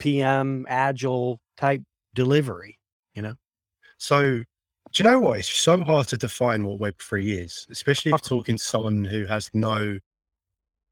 [0.00, 1.82] PM agile type
[2.14, 2.78] delivery,
[3.14, 3.34] you know?
[3.98, 4.22] So,
[4.92, 5.38] do you know what?
[5.38, 9.24] It's so hard to define what Web3 is, especially if you're talking to someone who
[9.26, 9.98] has no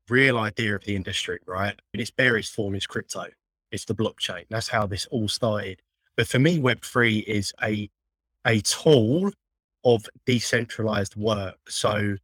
[0.08, 1.74] real idea of the industry, right?
[1.94, 3.24] In its barest form is crypto.
[3.72, 4.44] It's the blockchain.
[4.50, 5.82] That's how this all started.
[6.16, 7.90] But for me, Web3 is a
[8.46, 9.30] a tool
[9.84, 11.56] of decentralized work.
[11.68, 12.16] So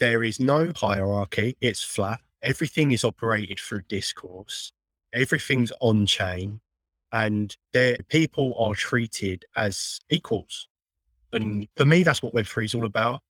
[0.00, 1.56] there is no hierarchy.
[1.60, 2.20] It's flat.
[2.42, 4.72] Everything is operated through discourse.
[5.18, 6.60] Everything's on chain
[7.12, 7.56] and
[8.08, 10.68] people are treated as equals.
[11.32, 13.20] And for me, that's what Web3 is all about.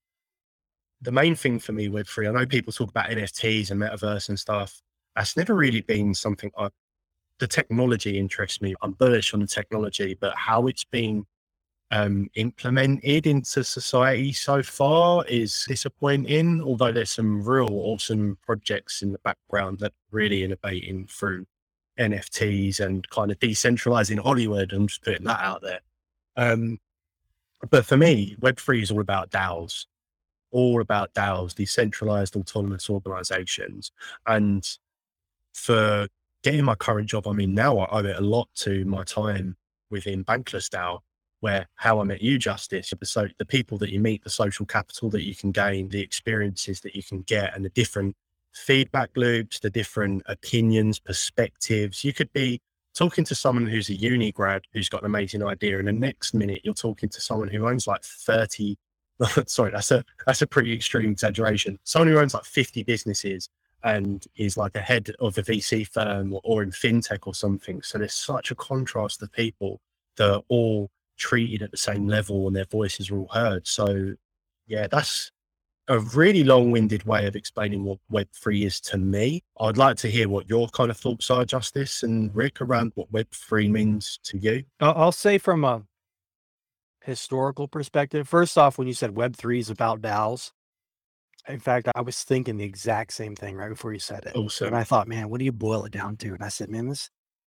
[1.01, 4.39] The main thing for me, Web3, I know people talk about NFTs and metaverse and
[4.39, 4.81] stuff.
[5.15, 6.69] That's never really been something I,
[7.39, 8.75] the technology interests me.
[8.81, 11.25] I'm bullish on the technology, but how it's been
[11.91, 16.61] um, implemented into society so far is disappointing.
[16.61, 21.45] Although there's some real awesome projects in the background that really innovating through
[21.99, 24.73] NFTs and kind of decentralizing Hollywood.
[24.73, 25.81] I'm just putting that out there.
[26.35, 26.79] Um,
[27.69, 29.85] but for me, Web3 is all about DAOs,
[30.51, 33.91] all about DAOs, decentralized autonomous organizations.
[34.25, 34.67] And
[35.53, 36.07] for
[36.43, 39.57] getting my current job I'm in now, I owe it a lot to my time
[39.89, 40.99] within Bankless DAO
[41.41, 45.09] where how I met you, Justice, so the people that you meet, the social capital
[45.11, 48.15] that you can gain, the experiences that you can get, and the different
[48.59, 52.03] feedback loops, the different opinions, perspectives.
[52.03, 52.61] You could be
[52.93, 56.33] talking to someone who's a uni grad who's got an amazing idea, and the next
[56.33, 58.77] minute you're talking to someone who owns like 30.
[59.47, 61.79] sorry, that's a that's a pretty extreme exaggeration.
[61.83, 63.49] Someone who owns like 50 businesses
[63.83, 67.81] and is like a head of a VC firm or, or in fintech or something.
[67.81, 69.79] So there's such a contrast of people
[70.17, 73.67] that are all treated at the same level and their voices are all heard.
[73.67, 74.15] So
[74.67, 75.31] yeah, that's
[75.89, 79.43] a really long-winded way of explaining what Web3 is to me.
[79.59, 83.11] I'd like to hear what your kind of thoughts are, Justice and Rick, around what
[83.11, 84.63] Web3 means to you.
[84.79, 85.83] I'll say from a
[87.03, 90.51] historical perspective, first off, when you said Web3 is about DAOs,
[91.47, 94.35] in fact, I was thinking the exact same thing right before you said it.
[94.35, 94.67] Awesome.
[94.67, 96.33] And I thought, man, what do you boil it down to?
[96.33, 97.09] And I said, man, this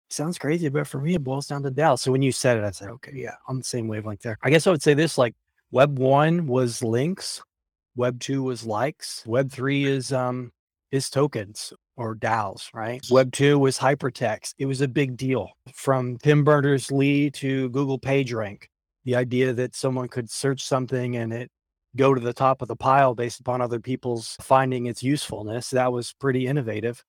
[0.10, 1.98] sounds crazy, but for me, it boils down to DAO.
[1.98, 4.38] So when you said it, I said, okay, yeah, I'm the same wavelength there.
[4.44, 5.36] I guess I would say this like
[5.72, 7.42] Web one was links,
[7.96, 10.52] Web two was likes, Web three is um
[10.92, 13.04] is tokens or DAOs, right?
[13.10, 14.54] Web two was hypertext.
[14.58, 18.64] It was a big deal from Tim Berners Lee to Google PageRank.
[19.06, 21.52] The idea that someone could search something and it
[21.96, 25.94] go to the top of the pile based upon other people's finding its usefulness, that
[25.94, 27.04] was pretty innovative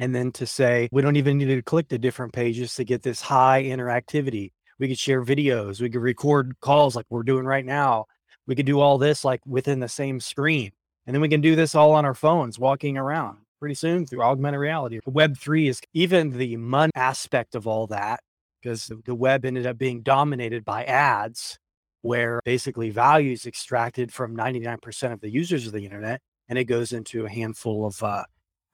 [0.00, 3.02] and then to say we don't even need to click the different pages to get
[3.02, 7.66] this high interactivity we could share videos we could record calls like we're doing right
[7.66, 8.06] now
[8.50, 10.72] we could do all this like within the same screen
[11.06, 14.22] and then we can do this all on our phones walking around pretty soon through
[14.22, 18.20] augmented reality web 3 is even the money aspect of all that
[18.60, 21.58] because the web ended up being dominated by ads
[22.02, 26.64] where basically value is extracted from 99% of the users of the internet and it
[26.64, 28.24] goes into a handful of uh,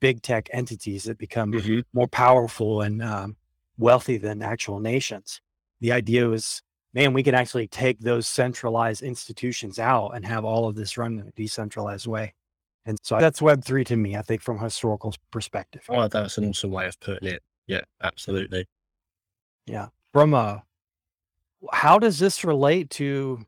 [0.01, 1.81] big tech entities that become mm-hmm.
[1.93, 3.37] more powerful and um,
[3.77, 5.41] wealthy than actual nations.
[5.81, 6.63] The idea was,
[6.97, 11.19] man, we can actually take those centralized institutions out and have all of this run
[11.21, 12.33] in a decentralized way.
[12.87, 14.17] And so that's Web three to me.
[14.17, 15.83] I think from a historical perspective.
[15.91, 17.43] Oh, that's an awesome way of putting it.
[17.67, 18.67] Yeah, absolutely.
[19.67, 19.89] Yeah.
[20.15, 20.63] From a,
[21.71, 23.45] how does this relate to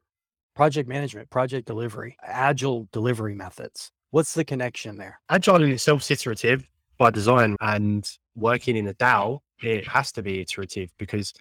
[0.55, 3.91] project management, project delivery, agile delivery methods?
[4.11, 5.21] What's the connection there?
[5.31, 10.23] Agile in itself is iterative by design, and working in a DAO, it has to
[10.23, 11.33] be iterative because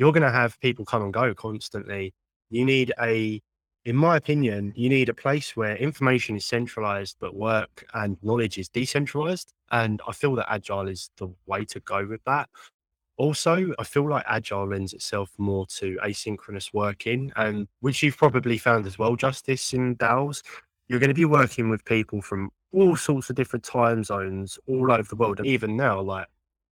[0.00, 2.14] you're going to have people come and go constantly.
[2.48, 3.42] You need a,
[3.84, 8.56] in my opinion, you need a place where information is centralized, but work and knowledge
[8.56, 9.52] is decentralized.
[9.70, 12.48] And I feel that Agile is the way to go with that.
[13.18, 18.56] Also, I feel like Agile lends itself more to asynchronous working, and which you've probably
[18.56, 20.42] found as well, Justice in DAOs
[20.90, 24.90] you're going to be working with people from all sorts of different time zones all
[24.90, 25.38] over the world.
[25.38, 26.26] And even now, like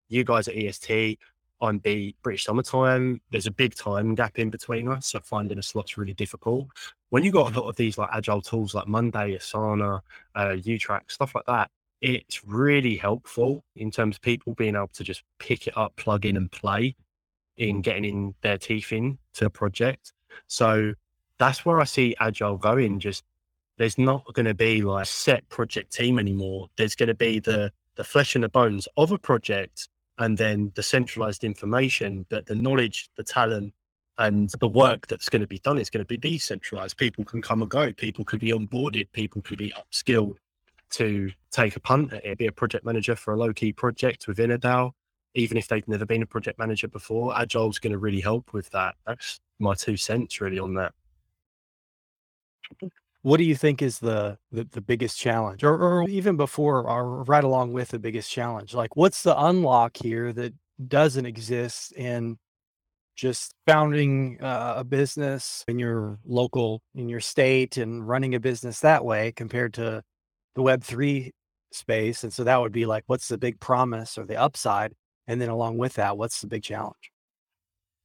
[0.09, 1.21] you guys at EST,
[1.61, 3.21] I'm the British summertime.
[3.31, 5.09] There's a big time gap in between us.
[5.09, 6.69] So finding a slot's really difficult.
[7.11, 10.01] When you got a lot of these like agile tools like Monday, Asana,
[10.35, 15.05] uh, YouTrack, stuff like that, it's really helpful in terms of people being able to
[15.05, 16.95] just pick it up, plug in and play
[17.57, 20.13] in getting in their teeth in to a project.
[20.47, 20.95] So
[21.39, 23.25] that's where I see agile going, just
[23.79, 26.69] there's not going to be like set project team anymore.
[26.77, 30.73] There's going to be the the flesh and the bones of a project, and then
[30.75, 32.27] the centralized information.
[32.29, 33.75] But the knowledge, the talent,
[34.19, 36.97] and the work that's going to be done is going to be decentralized.
[36.97, 37.93] People can come and go.
[37.93, 39.11] People could be onboarded.
[39.13, 40.37] People could be upskilled
[40.91, 42.39] to take a punt at it.
[42.39, 44.93] Be a project manager for a low key project within a DAO,
[45.35, 47.39] even if they've never been a project manager before.
[47.39, 48.97] Agile is going to really help with that.
[49.07, 50.93] That's my two cents really on that
[53.23, 55.65] what do you think is the the, the biggest challenge?
[55.65, 59.97] Or, or even before or right along with the biggest challenge like what's the unlock
[59.97, 60.55] here that
[60.87, 62.39] doesn't exist in
[63.17, 68.81] just founding uh, a business in your local in your state and running a business
[68.81, 70.03] that way compared to
[70.55, 71.33] the web 3
[71.73, 72.23] space?
[72.23, 74.93] And so that would be like what's the big promise or the upside?
[75.27, 77.11] And then along with that what's the big challenge?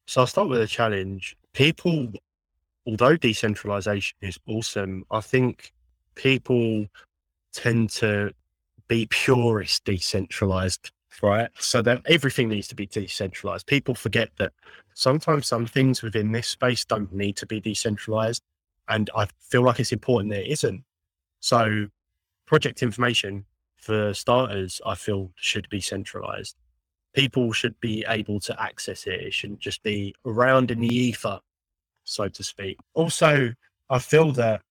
[0.07, 1.35] So i'll start with a challenge.
[1.53, 2.11] People
[2.85, 5.73] although decentralization is awesome i think
[6.15, 6.85] people
[7.53, 8.31] tend to
[8.87, 10.91] be purist decentralized
[11.21, 11.49] right?
[11.59, 13.67] So that everything needs to be decentralized.
[13.67, 14.53] People forget that
[14.93, 18.43] sometimes some things within this space don't need to be decentralized.
[18.87, 20.83] And I feel like it's important it isn't.
[21.39, 21.87] So
[22.45, 23.45] project information
[23.77, 26.55] for starters, I feel should be centralized.
[27.13, 29.21] People should be able to access it.
[29.21, 31.39] It shouldn't just be around in the ether,
[32.03, 32.77] so to speak.
[32.93, 33.53] Also,
[33.89, 34.61] I feel that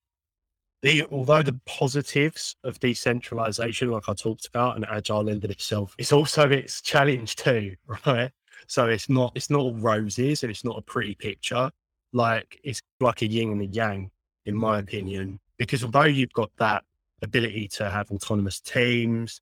[0.82, 6.12] the although the positives of decentralization, like I talked about, and agile in itself, it's
[6.12, 8.30] also its challenge too, right?
[8.66, 11.70] So it's not it's not all roses and it's not a pretty picture.
[12.12, 14.10] Like it's like a yin and a yang,
[14.46, 15.38] in my opinion.
[15.56, 16.84] Because although you've got that
[17.22, 19.40] ability to have autonomous teams,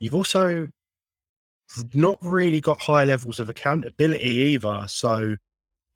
[0.00, 0.68] you've also
[1.94, 4.84] not really got high levels of accountability either.
[4.88, 5.36] So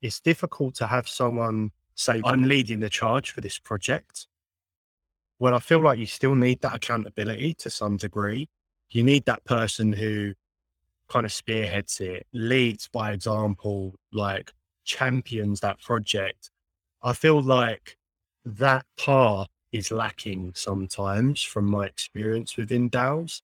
[0.01, 4.27] it's difficult to have someone say, I'm leading the charge for this project
[5.39, 8.49] well, I feel like you still need that accountability to some degree.
[8.89, 10.33] You need that person who
[11.09, 14.51] kind of spearheads it, leads by example, like
[14.83, 16.49] champions that project.
[17.03, 17.97] I feel like
[18.45, 23.41] that part is lacking sometimes from my experience within DAOs.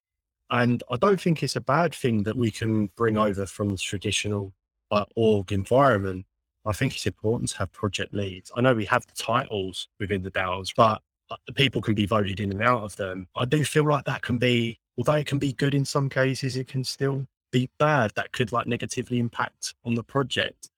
[0.50, 3.78] And I don't think it's a bad thing that we can bring over from the
[3.78, 4.54] traditional
[4.90, 6.26] uh, org environment.
[6.66, 8.52] I think it's important to have project leads.
[8.56, 12.06] I know we have the titles within the DAOs, but uh, the people can be
[12.06, 13.28] voted in and out of them.
[13.36, 16.56] I do feel like that can be, although it can be good in some cases,
[16.56, 18.12] it can still be bad.
[18.16, 20.70] That could like negatively impact on the project.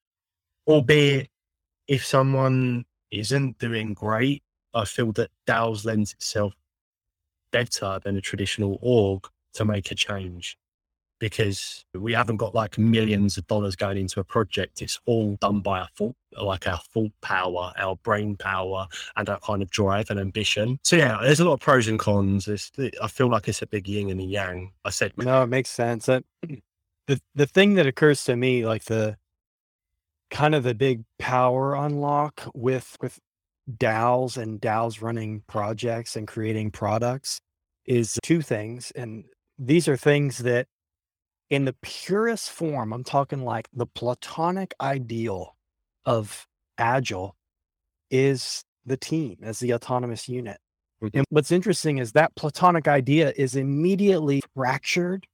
[0.67, 1.29] Albeit,
[1.87, 4.41] if someone isn't doing great,
[4.73, 6.53] I feel that DAOs lends itself
[7.51, 10.57] better than a traditional org to make a change
[11.19, 14.81] because we haven't got like millions of dollars going into a project.
[14.81, 19.39] It's all done by our full, like our full power, our brain power, and our
[19.39, 20.79] kind of drive and ambition.
[20.83, 22.47] So yeah, there's a lot of pros and cons.
[22.47, 24.71] It's, I feel like it's a big yin and a yang.
[24.83, 26.09] I said no, it makes sense.
[26.09, 26.61] Uh, that
[27.07, 29.17] the the thing that occurs to me, like the
[30.31, 33.19] kind of the big power unlock with with
[33.71, 37.39] DAOs and DAOs running projects and creating products
[37.85, 39.25] is two things, and
[39.57, 40.67] these are things that
[41.49, 45.55] in the purest form, I'm talking like the platonic ideal
[46.05, 47.35] of agile
[48.09, 50.57] is the team as the autonomous unit.
[51.01, 51.17] Mm-hmm.
[51.17, 55.27] And what's interesting is that platonic idea is immediately fractured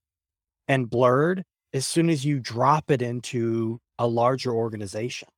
[0.67, 1.43] and blurred
[1.73, 5.29] as soon as you drop it into a larger organization.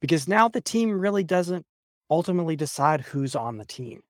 [0.00, 1.64] Because now the team really doesn't
[2.10, 4.02] ultimately decide who's on the team.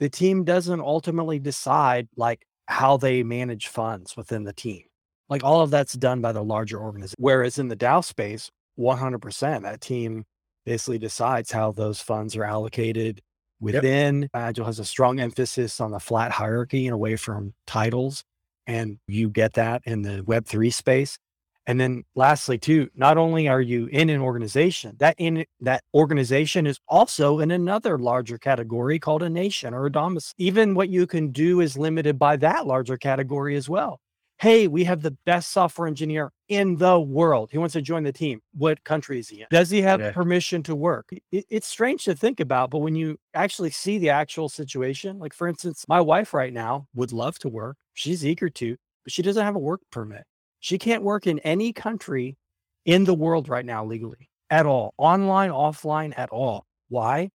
[0.00, 4.82] The team doesn't ultimately decide like how they manage funds within the team.
[5.28, 7.16] Like all of that's done by the larger organization.
[7.18, 10.24] Whereas in the DAO space, 100%, that team
[10.66, 13.20] basically decides how those funds are allocated
[13.60, 14.22] within.
[14.22, 14.30] Yep.
[14.34, 18.22] Agile has a strong emphasis on the flat hierarchy and away from titles.
[18.66, 21.18] And you get that in the Web3 space.
[21.66, 26.66] And then lastly, too, not only are you in an organization, that in that organization
[26.66, 30.34] is also in another larger category called a nation or a domicile.
[30.36, 34.00] Even what you can do is limited by that larger category as well
[34.38, 37.50] hey, we have the best software engineer in the world.
[37.50, 38.40] He wants to join the team.
[38.52, 39.46] What country is he in?
[39.50, 40.12] Does he have yeah.
[40.12, 41.08] permission to work?
[41.32, 45.32] It, it's strange to think about, but when you actually see the actual situation, like
[45.32, 47.76] for instance, my wife right now would love to work.
[47.94, 50.24] She's eager to, but she doesn't have a work permit.
[50.60, 52.36] She can't work in any country
[52.84, 56.66] in the world right now legally at all, online, offline, at all.
[56.88, 57.30] Why?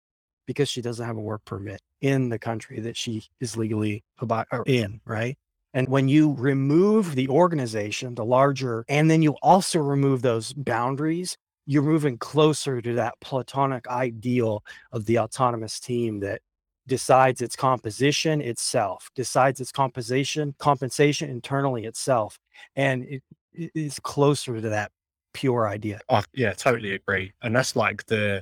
[0.48, 4.04] Because she doesn't have a work permit in the country that she is legally
[4.66, 5.38] in, right?
[5.76, 11.38] And when you remove the organization, the larger, and then you also remove those boundaries,
[11.66, 16.42] you're moving closer to that platonic ideal of the autonomous team that
[16.88, 22.40] decides its composition itself, decides its composition, compensation internally itself.
[22.78, 24.92] And it, it is closer to that
[25.34, 26.00] pure idea.
[26.08, 27.34] Oh, yeah, totally agree.
[27.42, 28.42] And that's like the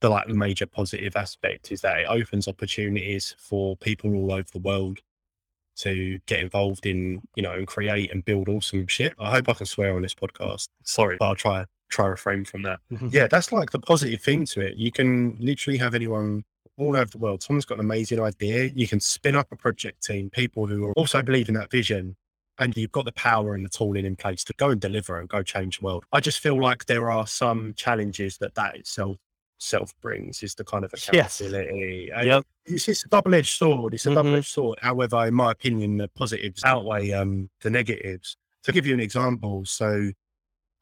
[0.00, 4.48] the like the major positive aspect is that it opens opportunities for people all over
[4.52, 4.98] the world
[5.76, 9.14] to get involved in, you know, and create and build awesome shit.
[9.18, 10.68] I hope I can swear on this podcast.
[10.84, 12.80] Sorry, but I'll try try refrain from that.
[12.90, 13.08] Mm-hmm.
[13.12, 14.76] Yeah, that's like the positive thing to it.
[14.76, 16.44] You can literally have anyone
[16.78, 17.42] all over the world.
[17.42, 18.70] Someone's got an amazing idea.
[18.74, 22.16] You can spin up a project team, people who are also believe in that vision,
[22.58, 25.28] and you've got the power and the tooling in place to go and deliver and
[25.28, 26.04] go change the world.
[26.12, 29.18] I just feel like there are some challenges that that itself
[29.62, 31.40] self brings is the kind of Yes.
[31.40, 32.10] accountability.
[32.14, 32.46] And Yep.
[32.66, 33.94] It's just a double edged sword.
[33.94, 34.14] It's a Mhm.
[34.14, 34.78] double edged sword.
[34.82, 38.36] However, in my opinion, the positives outweigh um, the negatives.
[38.64, 40.10] To give you an example, so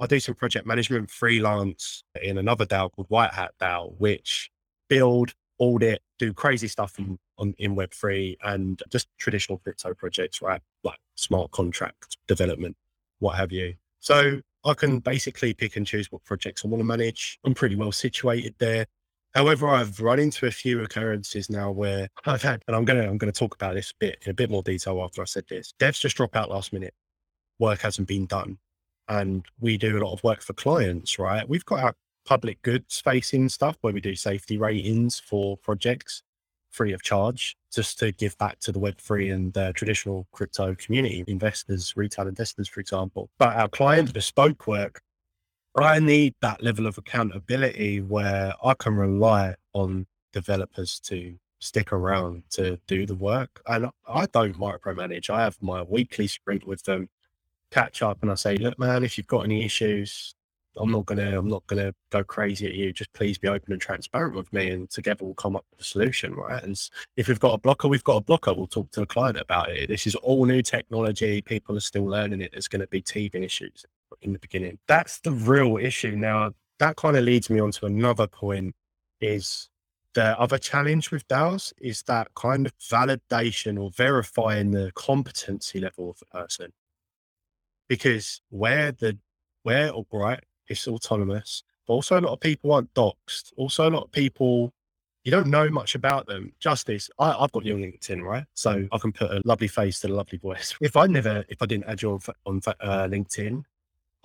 [0.00, 4.50] I do some project management freelance in another DAO called White Hat DAO, which
[4.88, 10.60] build, audit, do crazy stuff in, on, in Web3 and just traditional crypto projects, right?
[10.84, 12.76] Like smart contract development,
[13.18, 13.74] what have you.
[14.00, 15.04] So I can mm.
[15.04, 17.38] basically pick and choose what projects I want to manage.
[17.44, 18.86] I'm pretty well situated there.
[19.34, 23.18] However, I've run into a few occurrences now where I've had, and I'm gonna I'm
[23.18, 25.72] gonna talk about this a bit in a bit more detail after I said this.
[25.78, 26.94] Devs just drop out last minute.
[27.58, 28.58] Work hasn't been done,
[29.08, 31.18] and we do a lot of work for clients.
[31.18, 31.48] Right?
[31.48, 31.94] We've got our
[32.26, 36.22] public goods facing stuff where we do safety ratings for projects
[36.70, 41.24] free of charge, just to give back to the Web3 and the traditional crypto community,
[41.26, 43.30] investors, retail investors, for example.
[43.38, 45.02] But our client bespoke work,
[45.76, 52.42] I need that level of accountability where I can rely on developers to stick around
[52.50, 53.62] to do the work.
[53.66, 55.30] And I don't micromanage.
[55.30, 57.08] I have my weekly sprint with them,
[57.70, 60.34] catch up, and I say, look, man, if you've got any issues,
[60.76, 62.92] I'm not gonna I'm not gonna go crazy at you.
[62.92, 65.84] Just please be open and transparent with me, and together we'll come up with a
[65.84, 66.62] solution, right?
[66.62, 66.80] And
[67.16, 68.54] if we've got a blocker, we've got a blocker.
[68.54, 69.88] We'll talk to the client about it.
[69.88, 71.42] This is all new technology.
[71.42, 72.52] People are still learning it.
[72.52, 73.84] There's going to be teething issues
[74.22, 74.78] in the beginning.
[74.86, 76.12] That's the real issue.
[76.12, 78.74] Now that kind of leads me on to another point.
[79.20, 79.68] Is
[80.14, 86.10] the other challenge with DAOs is that kind of validation or verifying the competency level
[86.10, 86.72] of a person.
[87.88, 89.18] Because where the
[89.62, 93.52] where all right, it's autonomous, but also a lot of people aren't doxed.
[93.56, 94.72] Also, a lot of people
[95.24, 96.52] you don't know much about them.
[96.60, 98.44] Justice, I, I've got you on LinkedIn, right?
[98.54, 100.74] So I can put a lovely face to a lovely voice.
[100.80, 103.62] If I never, if I didn't add you on, on uh, LinkedIn,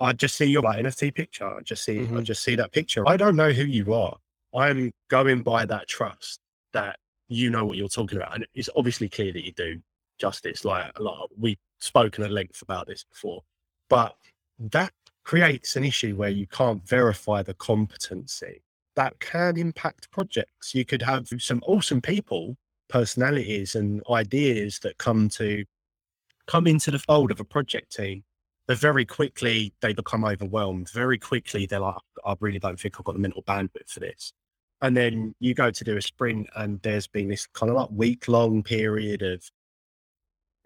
[0.00, 1.46] I'd just see your like, NFT picture.
[1.46, 2.24] I just see, I Mhm.
[2.24, 3.06] just see that picture.
[3.06, 4.16] I don't know who you are.
[4.54, 6.40] I'm going by that trust
[6.72, 9.80] that you know what you're talking about, and it's obviously clear that you do.
[10.18, 13.42] Justice, like a lot, we've spoken at length about this before,
[13.90, 14.16] but
[14.58, 14.94] that
[15.26, 18.62] creates an issue where you can't verify the competency
[18.94, 20.72] that can impact projects.
[20.72, 22.56] You could have some awesome people,
[22.88, 25.64] personalities and ideas that come to
[26.46, 28.22] come into the fold of a project team.
[28.68, 30.90] But very quickly they become overwhelmed.
[30.90, 34.32] Very quickly they're like, I really don't think I've got the mental bandwidth for this.
[34.80, 37.88] And then you go to do a sprint and there's been this kind of like
[37.90, 39.42] week long period of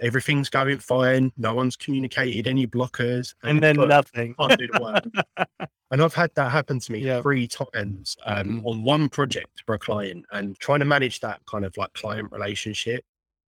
[0.00, 1.32] everything's going fine.
[1.36, 3.34] No one's communicated any blockers.
[3.42, 4.34] And then you've nothing.
[4.34, 5.48] can't do the work.
[5.90, 7.20] and I've had that happen to me Yeah.
[7.22, 8.66] three times um, Mhm.
[8.66, 12.30] on one project for a client and trying to manage that kind of like client
[12.32, 13.04] relationship.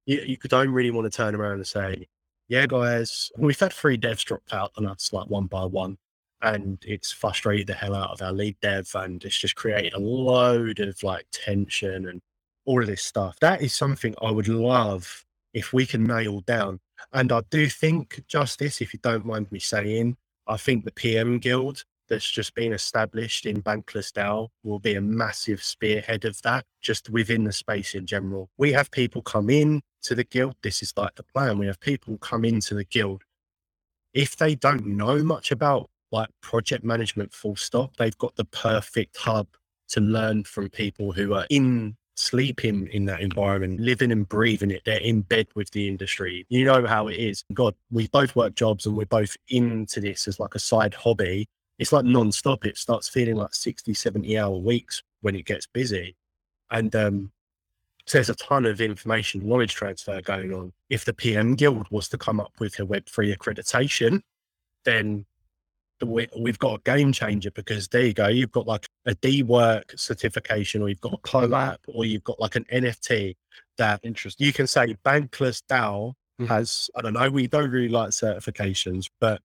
[0.06, 2.06] You, you don't really want to turn around and say,
[2.48, 5.96] yeah, guys, we've had three devs drop out on us like one by one.
[6.42, 10.00] And it's frustrated the hell out of our lead dev and it's just created a
[10.00, 12.20] load of like tension and
[12.64, 13.38] all of this stuff.
[13.40, 15.24] That is something I would love
[15.54, 16.80] if we can nail down.
[17.12, 21.38] And I do think, Justice, if you don't mind me saying, I think the PM
[21.38, 27.08] Guild that's just been established in Bankless will be a massive spearhead of that, just
[27.08, 28.50] within the space in general.
[28.58, 30.56] We have people come in to the guild.
[30.62, 31.58] This is like the plan.
[31.58, 33.22] We have people come into the guild.
[34.12, 39.16] If they don't know much about like project management full stop, they've got the perfect
[39.16, 39.46] hub
[39.88, 44.82] to learn from people who are in sleeping in that environment, living and breathing it.
[44.84, 46.46] They're in bed with the industry.
[46.48, 47.44] You know how it is.
[47.52, 51.48] God, we both work jobs and we're both into this as like a side hobby.
[51.78, 52.64] It's like non-stop.
[52.66, 56.16] It starts feeling like 60, 70 hour weeks when it gets busy.
[56.70, 57.32] And um,
[58.06, 60.72] so there's a ton of information, knowledge transfer going on.
[60.90, 64.22] If the PM Guild was to come up with a Web3 accreditation,
[64.84, 65.24] then the-
[66.02, 68.28] we- we've got a game changer because there you go.
[68.28, 72.56] You've got like a Dework certification, or you've got a collab, or you've got like
[72.56, 73.36] an NFT
[73.78, 74.46] that Interesting.
[74.46, 76.48] you can say Bankless DAO Mhm.
[76.48, 79.42] has, I don't know, we don't really like certifications, but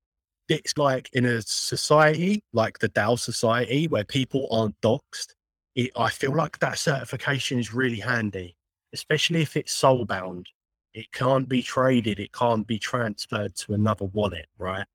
[0.49, 5.33] it's like in a society like the DAO society where people aren't doxed.
[5.75, 8.55] It, I feel like that certification is really handy,
[8.93, 10.47] especially if it's soul bound.
[10.93, 14.87] It can't be traded, it can't be transferred to another wallet, right?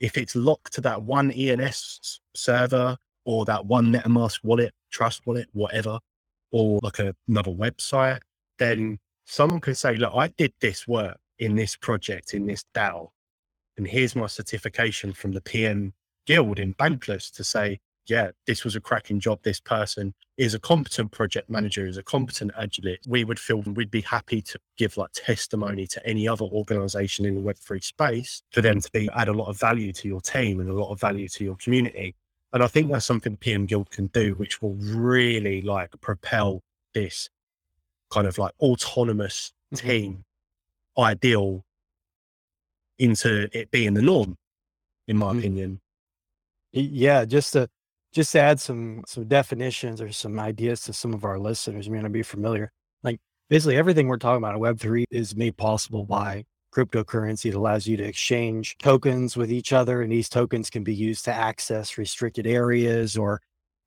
[0.00, 5.48] If it's locked to that one ENS server or that one MetaMask wallet, Trust wallet,
[5.52, 5.98] whatever,
[6.52, 8.20] or like a, another website,
[8.58, 13.08] then someone could say, look, I did this work in this project, in this DAO,
[13.76, 15.92] and here's my certification from the PM
[16.26, 19.40] Guild in Bankless to say, yeah, this was a cracking job.
[19.42, 23.06] This person is a competent project manager, is a competent agilist.
[23.08, 27.34] We would feel we'd be happy to give like testimony to any other organization in
[27.34, 30.60] the Web3 space for them to be add a lot of value to your team
[30.60, 32.14] and a lot of value to your community.
[32.52, 36.62] And I think that's something PM Guild can do, which will really like propel
[36.94, 37.28] this
[38.10, 39.88] kind of like autonomous Mm-hmm.
[39.88, 40.24] team
[40.96, 41.64] ideal
[42.98, 44.36] into it being the norm,
[45.08, 45.38] in my Mhm.
[45.38, 45.80] opinion.
[46.72, 47.68] Yeah, just to
[48.16, 52.12] just add some some definitions or some ideas to some of our listeners may not
[52.12, 52.72] be familiar.
[53.02, 57.50] Like basically everything we're talking about in Web three is made possible by cryptocurrency.
[57.50, 61.26] It allows you to exchange tokens with each other, and these tokens can be used
[61.26, 63.42] to access restricted areas or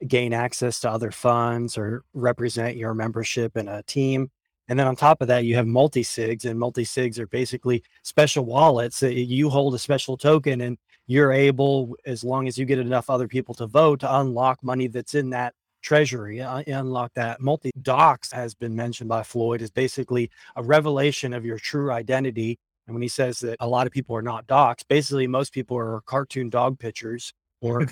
[0.08, 4.30] gain access to other funds or represent your membership in a team.
[4.68, 7.84] And then on top of that, you have multi sigs, and multi sigs are basically
[8.04, 10.78] special wallets you hold a special token and
[11.10, 14.86] you're able, as long as you get enough other people to vote, to unlock money
[14.86, 17.42] that's in that treasury, uh, unlock that.
[17.42, 22.60] Multi docs has been mentioned by Floyd is basically a revelation of your true identity.
[22.86, 25.76] And when he says that a lot of people are not docs, basically most people
[25.78, 27.82] are cartoon dog pictures or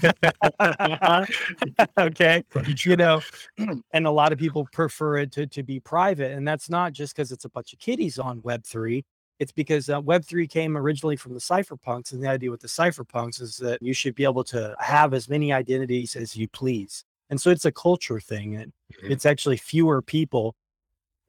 [1.99, 2.43] okay
[2.85, 3.19] you know
[3.91, 7.13] and a lot of people prefer it to, to be private and that's not just
[7.13, 9.03] because it's a bunch of kiddies on web3
[9.39, 13.41] it's because uh, web3 came originally from the cypherpunks and the idea with the cypherpunks
[13.41, 17.39] is that you should be able to have as many identities as you please and
[17.39, 18.71] so it's a culture thing and
[19.03, 19.11] Mhm.
[19.11, 20.55] it's actually fewer people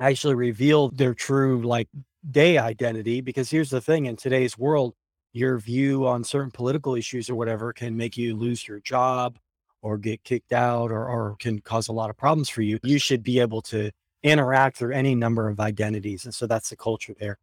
[0.00, 1.88] actually reveal their true like
[2.30, 4.94] day identity because here's the thing in today's world
[5.32, 9.38] your view on certain political issues or whatever can make you lose your job
[9.82, 12.78] or get kicked out or, or can cause a lot of problems for you.
[12.82, 13.90] You should be able to
[14.22, 16.24] interact through any number of identities.
[16.24, 17.38] And so that's the culture there.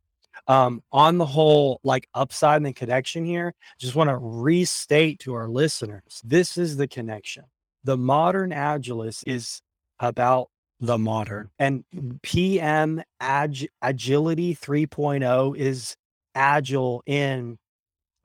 [0.47, 5.33] Um, on the whole, like upside and the connection here, just want to restate to
[5.33, 7.45] our listeners this is the connection.
[7.83, 9.61] The modern agilist is
[9.99, 11.85] about the modern and
[12.21, 15.95] PM ag- agility 3.0 is
[16.35, 17.57] agile in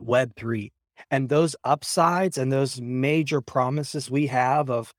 [0.02, 0.72] web3
[1.10, 4.92] and those upsides and those major promises we have of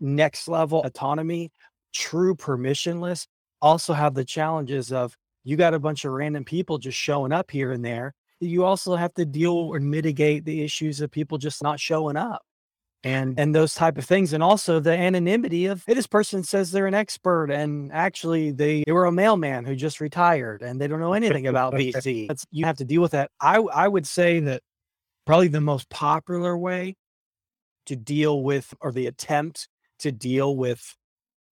[0.00, 1.50] next level autonomy
[1.92, 3.26] true permissionless
[3.60, 7.50] also have the challenges of you got a bunch of random people just showing up
[7.50, 11.62] here and there you also have to deal or mitigate the issues of people just
[11.62, 12.42] not showing up
[13.04, 16.72] and and those type of things and also the anonymity of hey, this person says
[16.72, 20.88] they're an expert and actually they, they were a mailman who just retired and they
[20.88, 23.30] don't know anything about vc That's, you have to deal with that.
[23.40, 24.62] I i would say that
[25.26, 26.96] probably the most popular way
[27.86, 29.68] to deal with or the attempt
[29.98, 30.96] to deal with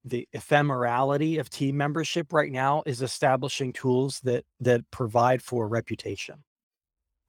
[0.04, 6.42] the ephemerality of team membership right now is establishing tools that that provide for reputation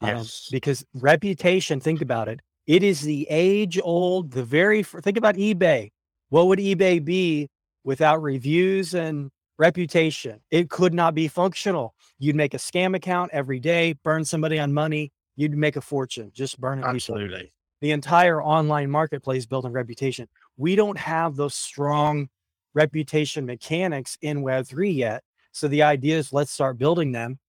[0.02, 0.50] Um, Yes.
[0.52, 5.92] because reputation think about it it is the age old the very think about ebay
[6.30, 7.50] what would ebay be
[7.84, 13.60] without reviews and reputation it could not be functional you'd make a scam account every
[13.60, 16.86] day burn somebody on money you'd make a fortune just burn it.
[16.86, 17.52] Absolutely.
[17.82, 20.28] the entire online marketplace built on reputation.
[20.58, 22.30] We don't have those strong
[22.74, 25.24] reputation mechanics in Web3 yet.
[25.52, 27.40] So the idea is let's start building them.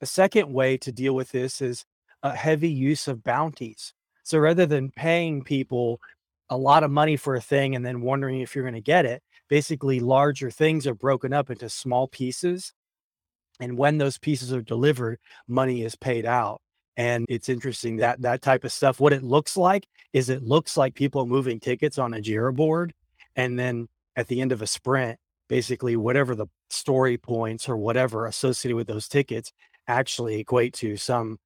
[0.00, 1.84] The second way to deal with this is
[2.22, 3.92] a heavy use of bounties.
[4.22, 6.00] So rather than paying people
[6.48, 9.06] a lot of money for a thing and then wondering if you're going to get
[9.06, 12.72] it, basically larger things are broken up into small pieces.
[13.60, 16.60] And when those pieces are delivered, money is paid out.
[16.96, 20.76] And it's interesting that that type of stuff, what it looks like is it looks
[20.76, 22.94] like people moving tickets on a Jira board.
[23.36, 23.88] And then
[24.20, 25.18] at the end of a sprint,
[25.48, 29.52] basically whatever the story points or whatever associated with those tickets
[29.88, 31.38] actually equate to some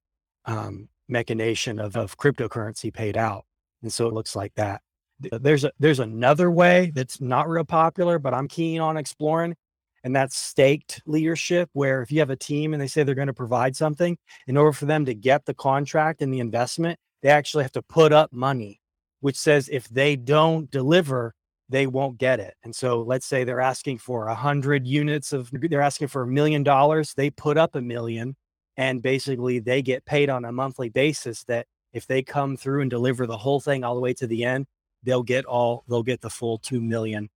[0.45, 3.45] um, machination of, of cryptocurrency paid out.
[3.81, 4.81] And so it looks like that.
[5.19, 9.55] There's a there's another way that's not real popular, but I'm keen on exploring,
[10.03, 13.27] and that's staked leadership, where if you have a team and they say they're going
[13.27, 14.17] to provide something,
[14.47, 17.81] in order for them to get the contract and the investment, they actually have to
[17.81, 18.81] put up money,
[19.21, 21.33] which says if they don't deliver,
[21.69, 22.53] they won't get it.
[22.63, 26.27] And so let's say they're asking for a hundred units of, they're asking for a
[26.27, 27.13] million dollars.
[27.13, 28.35] They put up a million
[28.77, 32.89] and basically they get paid on a monthly basis that if they come through and
[32.89, 34.67] deliver the whole thing all the way to the end,
[35.03, 37.29] they'll get all, they'll get the full 2 million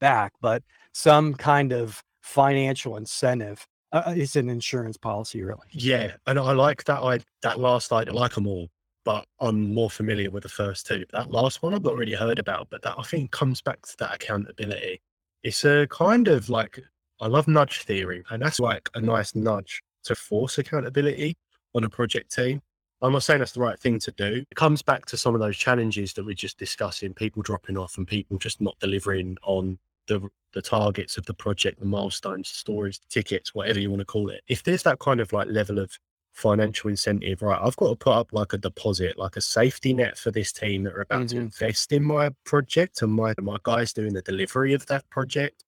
[0.00, 3.66] back, but some kind of financial incentive.
[3.92, 5.66] Uh, it's an insurance policy, really.
[5.72, 7.00] Yeah, and I like that.
[7.00, 8.68] I that last I like them all,
[9.04, 11.04] but I'm more familiar with the first two.
[11.12, 13.96] That last one I've not really heard about, but that I think comes back to
[13.98, 15.00] that accountability.
[15.42, 16.78] It's a kind of like
[17.20, 21.36] I love nudge theory, and that's like a nice nudge to force accountability
[21.74, 22.60] on a project team.
[23.02, 24.44] I'm not saying that's the right thing to do.
[24.50, 27.96] It comes back to some of those challenges that we're just discussing, people dropping off
[27.96, 32.56] and people just not delivering on the the targets of the project, the milestones, the
[32.56, 34.42] stories, the tickets, whatever you want to call it.
[34.48, 35.96] If there's that kind of like level of
[36.40, 40.18] financial incentive, right, I've got to put up like a deposit, like a safety net
[40.18, 41.40] for this team that are about to Mhm.
[41.40, 45.64] invest in my project and my my guys doing the delivery of that project,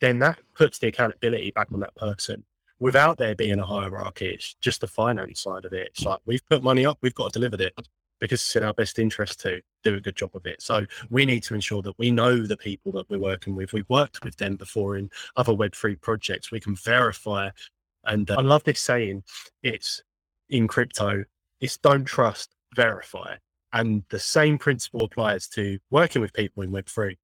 [0.00, 2.44] then that puts the accountability back on that person.
[2.78, 5.88] Without there being a hierarchy, it's just the finance side of it.
[5.88, 7.74] It's like we've put money up, we've got to deliver it
[8.18, 10.62] because it's in our best interest to do a good job of it.
[10.62, 13.72] So we need to ensure that we know the people that we're working with.
[13.72, 16.50] We've worked with them before in other Web3 projects.
[16.52, 17.50] We can verify.
[18.04, 19.22] And uh, I love this saying.
[19.62, 20.02] It's
[20.52, 21.24] in crypto.
[21.60, 23.36] It's don't trust, verify.
[23.72, 27.16] And the same principle applies to working with people in Web3.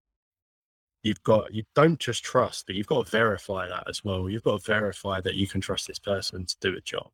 [1.03, 4.29] You've got, you don't just trust, but you've got to verify that as well.
[4.29, 7.11] You've got to verify that you can trust this person to do a job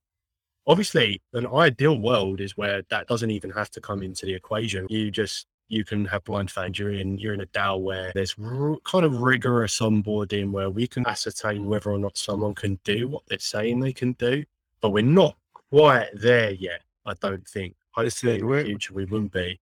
[0.67, 4.87] obviously an ideal world is where that doesn't even have to come into the equation
[4.89, 8.35] you just you can have blind faith you're in you're in a DAO where there's
[8.43, 13.09] r- kind of rigorous onboarding where we can ascertain whether or not someone can do
[13.09, 14.45] what they're saying they can do
[14.81, 15.37] but we're not
[15.75, 17.75] quite there yet i don't think.
[17.93, 19.61] Hopefully in the we're- future we will be.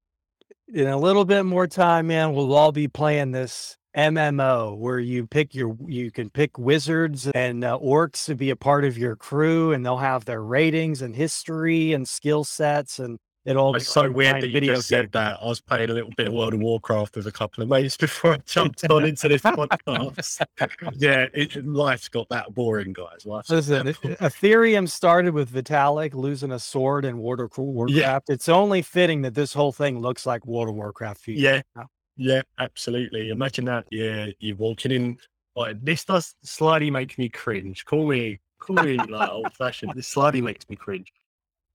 [0.72, 5.26] In a little bit more time, man, we'll all be playing this MMO where you
[5.26, 9.14] pick your you can pick wizards and uh, orcs to be a part of your
[9.16, 13.74] crew, and they'll have their ratings and history and skill sets, and it all.
[13.74, 16.32] it's so weird that you just said that i was playing a little bit of
[16.32, 20.44] world of warcraft with a couple of mates before i jumped on into this podcast
[20.96, 26.58] yeah it, life's got that boring guys life's Listen, Ethereum started with Vitalik losing a
[26.58, 27.98] sword in World of Warcraft.
[27.98, 28.18] Yeah.
[28.28, 31.20] It's only fitting that this whole thing looks like World of Warcraft.
[31.20, 31.40] future.
[31.40, 31.86] Yeah, now.
[32.16, 33.30] yeah, absolutely.
[33.30, 33.84] Imagine that.
[33.90, 35.18] Yeah, you're walking in.
[35.54, 37.84] Like, this does slightly make me cringe.
[37.84, 39.92] Call me, call me like old fashioned.
[39.94, 41.12] This slightly makes me cringe.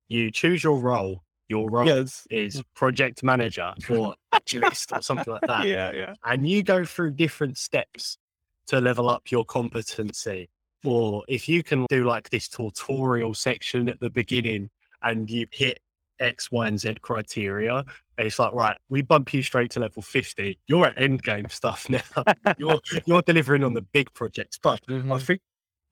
[0.07, 1.23] You choose your role.
[1.49, 2.27] Your role Yes.
[2.29, 6.13] is project manager or agilist or something like that, Yeah, yeah.
[6.25, 8.17] and you go through different steps
[8.67, 10.49] to level up your competency.
[10.83, 14.69] Or if you can do like this tutorial section at the beginning
[15.01, 15.79] and you hit
[16.19, 17.83] X, Y, and Z criteria,
[18.17, 20.59] it's like, right, we bump you straight to level 50.
[20.67, 22.01] You're at end game stuff now.
[22.57, 24.57] you're you're delivering on the big projects.
[24.61, 25.21] But I Mhm.
[25.21, 25.41] think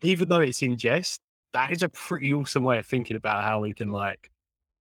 [0.01, 1.21] even though it's in jest,
[1.53, 4.29] that is a pretty awesome way of thinking about how we can like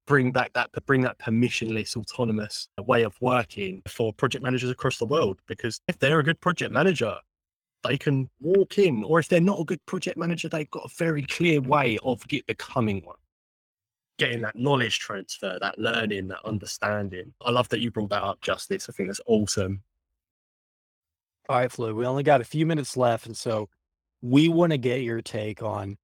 [0.07, 5.07] bring back that bring that permissionless, autonomous way of working for project managers across the
[5.07, 5.40] world.
[5.46, 7.16] Because if they're a good project manager,
[7.82, 10.94] they can walk in, or if they're not a good project manager, they've got a
[10.96, 13.16] very clear way of get, becoming one.
[14.18, 17.34] Getting that knowledge transfer, that learning, that understanding.
[17.44, 18.88] I love that you brought that up, Justice.
[18.88, 19.82] I think that's awesome.
[21.48, 23.26] All right, Flo, we only got a few minutes left.
[23.26, 23.68] And so
[24.22, 25.98] we want to get your take on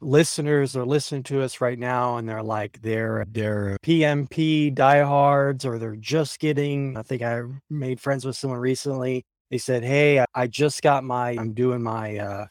[0.00, 5.78] listeners are listening to us right now and they're like they're they're PMP diehards or
[5.78, 9.24] they're just getting I think I made friends with someone recently.
[9.50, 12.46] They said, Hey, I, I just got my I'm doing my uh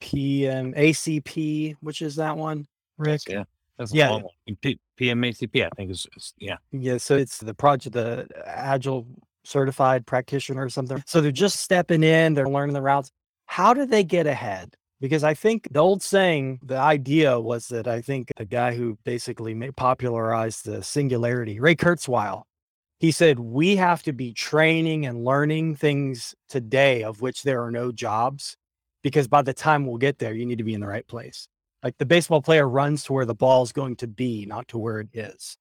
[0.00, 2.66] PM ACP, which is that one,
[2.98, 3.22] Rick?
[3.28, 3.44] Yeah.
[3.78, 4.20] That's Yeah.
[4.60, 6.56] P- PMACP, I think is, is yeah.
[6.72, 9.06] Yeah, so it's the project, the agile
[9.44, 11.02] certified practitioner or something.
[11.06, 13.10] So they're just stepping in, they're learning the routes.
[13.46, 14.74] How do they get ahead?
[15.00, 18.98] Because I think the old saying, the idea was that I think the guy who
[19.04, 22.42] basically popularized the singularity, Ray Kurzweil,
[22.98, 27.70] he said, we have to be training and learning things today of which there are
[27.70, 28.56] no jobs.
[29.02, 31.48] Because by the time we'll get there, you need to be in the right place.
[31.82, 34.78] Like the baseball player runs to where the ball is going to be, not to
[34.78, 35.56] where it is.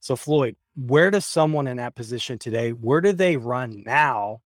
[0.00, 4.40] So, Floyd, where does someone in that position today, where do they run now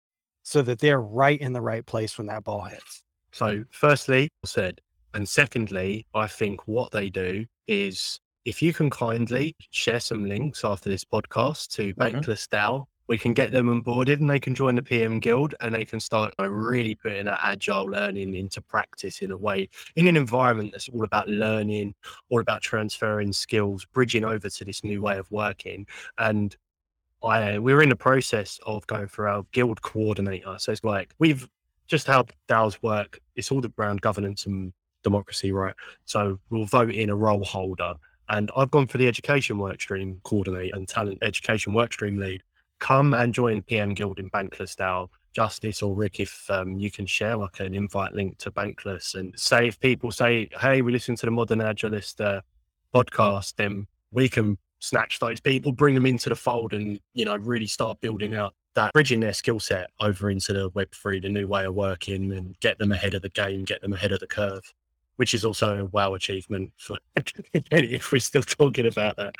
[0.43, 3.03] so that they're right in the right place when that ball hits?
[3.33, 3.67] So, mm.
[3.71, 4.81] firstly, said,
[5.15, 10.65] and secondly, I think what they do is if you can kindly share some links
[10.65, 12.01] after this podcast to mm-hmm.
[12.01, 15.75] Bankless DAO, we can get them onboarded and they can join the PM Guild and
[15.75, 20.17] they can start really putting that agile learning into practice in a way, in an
[20.17, 21.93] environment that's all about learning,
[22.29, 25.89] all about transferring skills, bridging over to this new way of working.
[26.19, 26.57] And
[27.25, 30.55] I we're in the process of going through our guild coordinator.
[30.59, 31.49] So it's like we've
[31.91, 33.21] just how DAOs work.
[33.35, 34.73] It's all around governance and
[35.03, 35.75] democracy, right?
[36.05, 37.95] So we'll vote in a role holder.
[38.29, 42.43] And I've gone for the education workstream coordinator and talent education workstream lead.
[42.79, 45.09] Come and join PM Guild in Bankless DAO.
[45.33, 49.33] Justice or Rick, if um, you can share like an invite link to Bankless and
[49.39, 52.41] say if people say, hey, we listen to the Modern Agilist uh,
[52.93, 57.37] podcast, then we can snatch those people, bring them into the fold, and you know
[57.37, 61.29] really start building out that bridging their skill set over into the Web three, the
[61.29, 64.21] new way of working, and get them ahead of the game, get them ahead of
[64.21, 64.73] the curve.
[65.17, 66.97] which is also a wow achievement for
[67.55, 69.35] if we're still talking about that.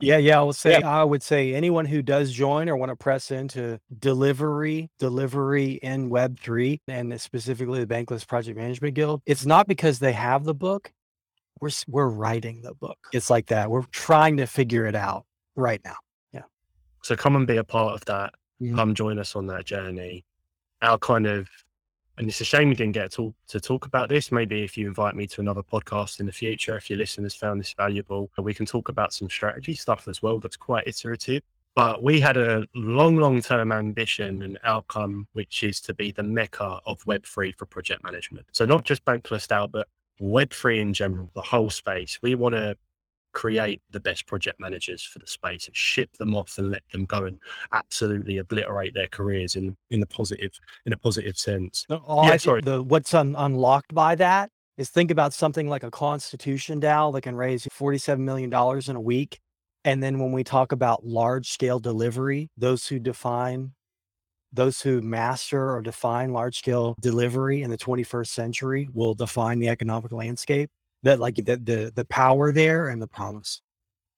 [0.00, 0.40] Yeah, yeah.
[0.40, 0.88] I would say yeah.
[0.88, 6.08] I would say anyone who does join or want to press into delivery, delivery in
[6.08, 10.54] Web three, and specifically the Bankless Project Management Guild, it's not because they have the
[10.54, 10.92] book.
[11.60, 12.98] We're we're writing the book.
[13.12, 13.70] It's like that.
[13.70, 15.24] We're trying to figure it out
[15.56, 15.96] right now.
[17.04, 18.32] So come and be a part of that.
[18.74, 20.24] Come join us on that journey.
[20.80, 21.48] Our kind of
[22.16, 24.32] and it's a shame we didn't get to talk, to talk about this.
[24.32, 27.60] Maybe if you invite me to another podcast in the future, if your listeners found
[27.60, 31.42] this valuable, we can talk about some strategy stuff as well that's quite iterative.
[31.74, 36.22] But we had a long, long term ambition and outcome, which is to be the
[36.22, 38.46] mecca of Web3 for project management.
[38.52, 39.88] So, not just Bankless DAO, but
[40.22, 42.18] Web3 in general, the whole space.
[42.22, 42.78] We want to
[43.34, 47.04] create the best project managers for the space and ship them off and let them
[47.04, 47.38] go and
[47.72, 50.52] absolutely obliterate their careers in in a positive
[50.86, 51.84] in a positive sense.
[51.90, 52.62] Oh, yeah, sorry.
[52.62, 57.22] The what's un- unlocked by that is think about something like a Constitution DAO that
[57.22, 59.40] can raise forty-seven million dollars in a week.
[59.84, 63.72] And then when we talk about large scale delivery, those who define
[64.54, 69.68] those who master or define large scale delivery in the 21st century will define the
[69.68, 70.70] economic landscape
[71.04, 73.60] that like the, the the power there and the promise.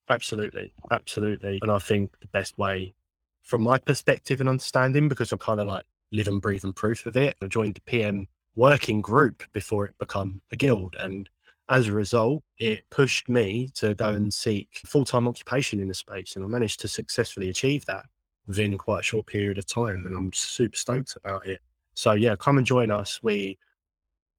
[0.09, 1.59] Absolutely, absolutely.
[1.61, 2.95] And I think the best way,
[3.43, 7.05] from my perspective and understanding, because I'm kind of like live and breathe and proof
[7.05, 7.35] of it.
[7.41, 11.29] I joined the PM working group before it become a guild, and
[11.69, 15.93] as a result, it pushed me to go and seek full time occupation in the
[15.93, 18.05] space, and I managed to successfully achieve that
[18.47, 21.59] within quite a short period of time, and I'm super stoked about it.
[21.95, 23.19] So yeah, come and join us.
[23.21, 23.57] We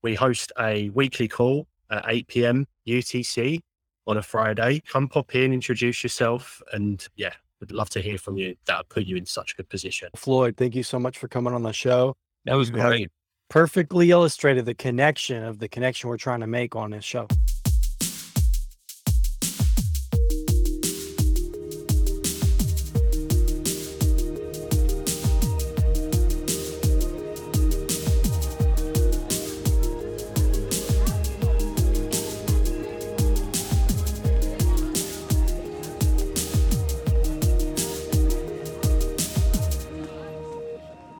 [0.02, 2.66] we host a weekly call at 8 p.m.
[2.86, 3.60] UTC
[4.06, 4.82] on a Friday.
[4.86, 8.56] Come pop in, introduce yourself, and yeah, would love to hear from you.
[8.66, 10.08] That would put you in such a good position.
[10.16, 12.16] Floyd, thank you so much for coming on the show.
[12.44, 13.10] That was great.
[13.50, 17.26] Perfectly illustrated the connection of the connection we're trying to make on this show.